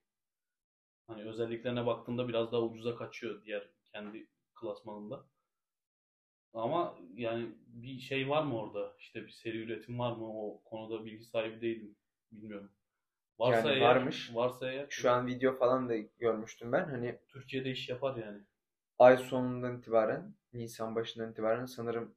[1.07, 5.25] hani özelliklerine baktığında biraz daha ucuza kaçıyor diğer kendi klasmanında.
[6.53, 8.95] Ama yani bir şey var mı orada?
[8.99, 10.43] İşte bir seri üretim var mı?
[10.43, 11.95] O konuda bilgi sahibi değilim.
[12.31, 12.71] Bilmiyorum.
[13.39, 14.31] Varsa Yani eğer, varmış.
[14.35, 16.85] varsa eğer Şu an video falan da görmüştüm ben.
[16.85, 18.41] Hani Türkiye'de iş yapar yani.
[18.99, 22.15] ay sonundan itibaren, Nisan başından itibaren sanırım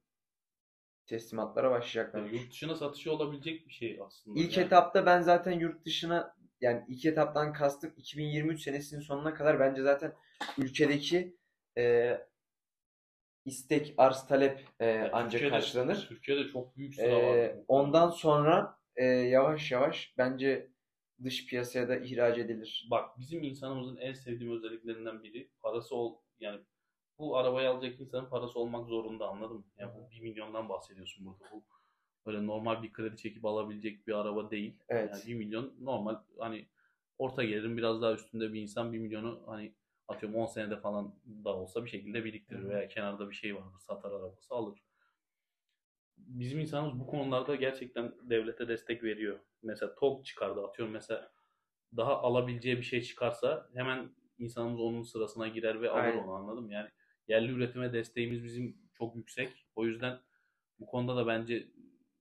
[1.07, 2.25] teslimatlara Yani başlayacaklar.
[2.29, 4.39] yurt dışına satışı olabilecek bir şey aslında.
[4.39, 9.59] İlk Yani- etapta ben zaten yurt dışına yani ilk etaptan kastım 2023 senesinin sonuna kadar
[9.59, 10.13] bence zaten
[10.57, 11.37] ülkedeki
[11.77, 12.17] e,
[13.45, 16.05] istek, arz, talep e, ancak Türkiye'de- karşılanır.
[16.09, 17.55] Türkiye'de çok büyük sıra E, var.
[17.67, 20.71] ondan sonra e, yavaş yavaş bence
[21.23, 22.87] dış piyasaya da ihraç edilir.
[22.91, 26.59] Bak bizim insanımızın en sevdiğim özelliklerinden biri parası ol yani
[27.19, 29.65] bu arabayı alacak insanın parası olmak zorunda anladın mı?
[29.77, 31.43] Yani bu 1 milyondan bahsediyorsun burada.
[31.51, 31.63] Bu
[32.25, 34.75] böyle normal bir kredi çekip alabilecek bir araba değil.
[34.89, 35.09] Evet.
[35.13, 36.67] Yani 1 milyon normal hani
[37.17, 39.73] orta gelirin biraz daha üstünde bir insan 1 milyonu hani
[40.07, 42.69] atıyorum 10 senede falan da olsa bir şekilde biriktirir Hı hı.
[42.69, 44.83] veya kenarda bir şey vardır satar arabası alır.
[46.17, 49.39] Bizim insanımız bu konularda gerçekten devlete destek veriyor.
[49.63, 51.31] Mesela TOG çıkardı atıyorum mesela
[51.97, 56.23] daha alabileceği bir şey çıkarsa hemen insanımız onun sırasına girer ve alır Aynen.
[56.23, 56.71] onu anladım?
[56.71, 56.89] Yani
[57.27, 59.65] yerli üretime desteğimiz bizim çok yüksek.
[59.75, 60.19] O yüzden
[60.79, 61.67] bu konuda da bence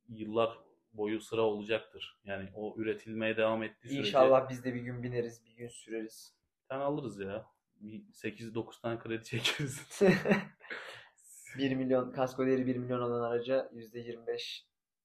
[0.09, 0.59] yıllar
[0.93, 2.21] boyu sıra olacaktır.
[2.25, 6.35] Yani o üretilmeye devam ettiği sürece İnşallah biz de bir gün bineriz, bir gün süreriz.
[6.69, 7.47] tane alırız ya.
[7.81, 10.01] Bir 8-9 tane kredi çekeriz.
[11.59, 14.63] 1 milyon, kasko değeri 1 milyon olan araca %25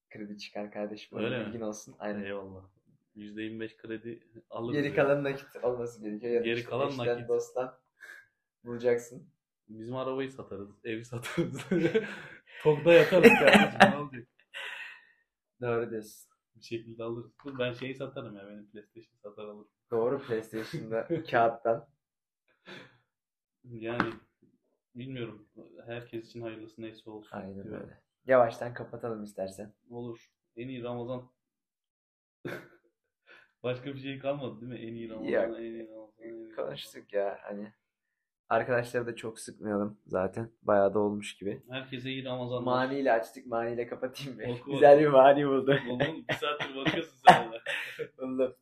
[0.09, 1.17] kredi çıkar kardeşim.
[1.17, 1.45] Öyle Öyle mi?
[1.45, 1.95] bilgin olsun.
[1.99, 2.23] Aynen.
[2.23, 2.63] Eyvallah.
[3.15, 4.75] %25 kredi alırız.
[4.75, 4.95] Geri ya.
[4.95, 6.43] kalan nakit olması gerekiyor.
[6.43, 7.27] Geri işte kalan nakit.
[7.27, 7.77] dosttan
[8.63, 9.29] bulacaksın.
[9.79, 10.69] Bizim arabayı satarız.
[10.83, 11.61] Evi satarız.
[12.63, 13.79] Tokda yatarız kardeşim.
[13.91, 14.27] Ne olacak?
[15.61, 16.31] Doğru diyorsun.
[16.55, 17.31] Bir şekilde alırız.
[17.45, 18.47] Dur ben şeyi satarım ya.
[18.47, 19.69] Benim PlayStation satar alırım.
[19.91, 21.87] Doğru PlayStation'da kağıttan.
[23.63, 24.13] Yani
[24.95, 25.49] bilmiyorum.
[25.85, 27.37] Herkes için hayırlısı neyse olsun.
[27.37, 27.73] Aynen diyorum.
[27.83, 28.01] öyle.
[28.25, 29.73] Yavaştan kapatalım istersen.
[29.89, 30.31] Olur.
[30.55, 31.31] En iyi Ramazan.
[33.63, 34.79] Başka bir şey kalmadı değil mi?
[34.79, 35.59] En iyi Ramazan, Yok.
[35.59, 36.13] en iyi Ramazan.
[36.19, 37.73] en iyi Konuştuk ya hani.
[38.51, 40.49] Arkadaşları da çok sıkmayalım zaten.
[40.63, 41.61] Bayağı da olmuş gibi.
[41.69, 42.63] Herkese iyi Ramazanlar.
[42.63, 43.45] Maniyle açtık.
[43.47, 44.39] Maniyle kapatayım?
[44.49, 44.71] Oku.
[44.71, 45.79] Güzel bir mani buldu.
[45.89, 45.99] Oğlum
[46.29, 47.57] bir saattir bakıyorsun sen ona.
[48.17, 48.55] Buldum.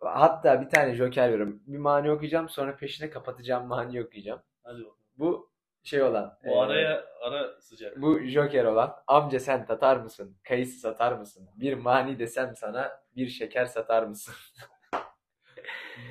[0.00, 1.62] Hatta bir tane joker veriyorum.
[1.66, 4.40] Bir mani okuyacağım sonra peşine kapatacağım mani okuyacağım.
[4.64, 4.96] Hadi bakalım.
[5.18, 5.50] Bu
[5.82, 6.38] şey olan.
[6.44, 7.96] Bu eee, araya ara sıcak.
[8.02, 8.94] Bu joker olan.
[9.06, 10.36] Amca sen tatar mısın?
[10.48, 11.48] Kayısı satar mısın?
[11.56, 14.34] Bir mani desem sana bir şeker satar mısın?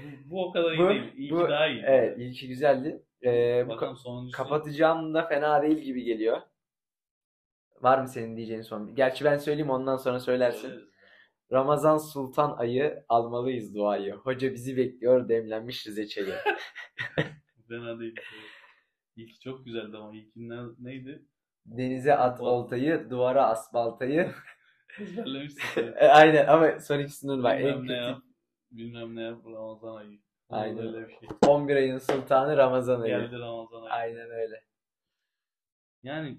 [0.03, 1.13] Bu, bu o kadar iyi Bu- değil.
[1.15, 1.83] İyi bu- ki daha iyi.
[1.85, 3.03] Evet ilki güzeldi.
[3.21, 4.37] Eee, bu Bakalım sonuncusu.
[4.37, 6.41] Kapatacağım da fena değil gibi geliyor.
[7.81, 8.95] Var mı senin diyeceğin son?
[8.95, 10.61] Gerçi ben söyleyeyim ondan sonra söylersin.
[10.67, 10.87] Söyleriz.
[11.51, 14.13] Ramazan Sultan ayı almalıyız duayı.
[14.13, 16.33] Hoca bizi bekliyor demlenmiş Rize çayı.
[17.67, 18.15] Fena değil.
[19.15, 21.25] İlk çok güzeldi ama ilkinden neydi?
[21.65, 24.31] Denize at oltayı, duvara as baltayı.
[24.99, 25.87] Ezberlemişsin.
[25.95, 27.57] E, Aynen ama son ikisinin var.
[27.57, 28.21] En yap.
[28.71, 29.37] Bilmem ne yap.
[29.45, 30.19] Ramazan ayı.
[30.49, 30.87] Aynen.
[30.87, 31.29] Öyle bir şey.
[31.47, 33.17] 11 ayın sultanı Ramazan ayı.
[33.17, 33.91] Geldi Ramazan ayı.
[33.91, 34.63] Aynen öyle.
[36.03, 36.37] Yani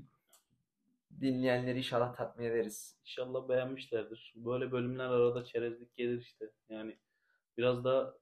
[1.21, 2.97] Dinleyenleri inşallah tatmin ederiz.
[3.03, 4.33] İnşallah beğenmişlerdir.
[4.37, 6.51] Böyle bölümler arada çerezlik gelir işte.
[6.69, 6.99] Yani
[7.59, 8.15] biraz da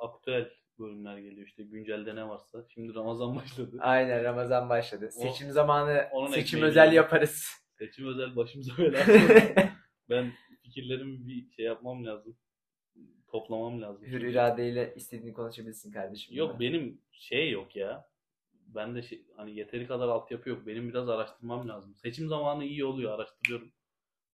[0.00, 2.64] aktüel bölümler geliyor işte güncelde ne varsa.
[2.68, 3.76] Şimdi Ramazan başladı.
[3.80, 5.06] Aynen Ramazan başladı.
[5.06, 6.96] O- Seçim zamanı onun seçim ekmeği özel yiyelim.
[6.96, 7.46] yaparız.
[7.78, 8.98] Seçim özel başımıza bela.
[10.10, 10.32] ben
[10.62, 12.36] fikirlerimi bir şey yapmam lazım.
[13.32, 14.06] Toplamam lazım.
[14.06, 16.36] Hür iradeyle istediğini konuşabilirsin kardeşim.
[16.36, 18.08] Yok benim şey yok ya.
[18.52, 20.66] Ben de şey, hani yeteri kadar altyapı yok.
[20.66, 21.94] Benim biraz araştırmam lazım.
[21.96, 23.12] Seçim zamanı iyi oluyor.
[23.12, 23.72] Araştırıyorum.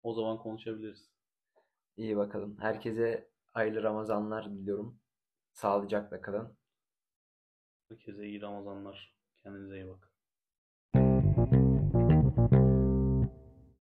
[0.02, 1.10] O zaman konuşabiliriz.
[1.96, 2.56] İyi bakalım.
[2.60, 5.00] Herkese hayırlı Ramazanlar diliyorum.
[5.52, 6.56] Sağlıcakla kalın.
[7.88, 9.14] Herkese iyi Ramazanlar.
[9.42, 10.03] Kendinize iyi bakın.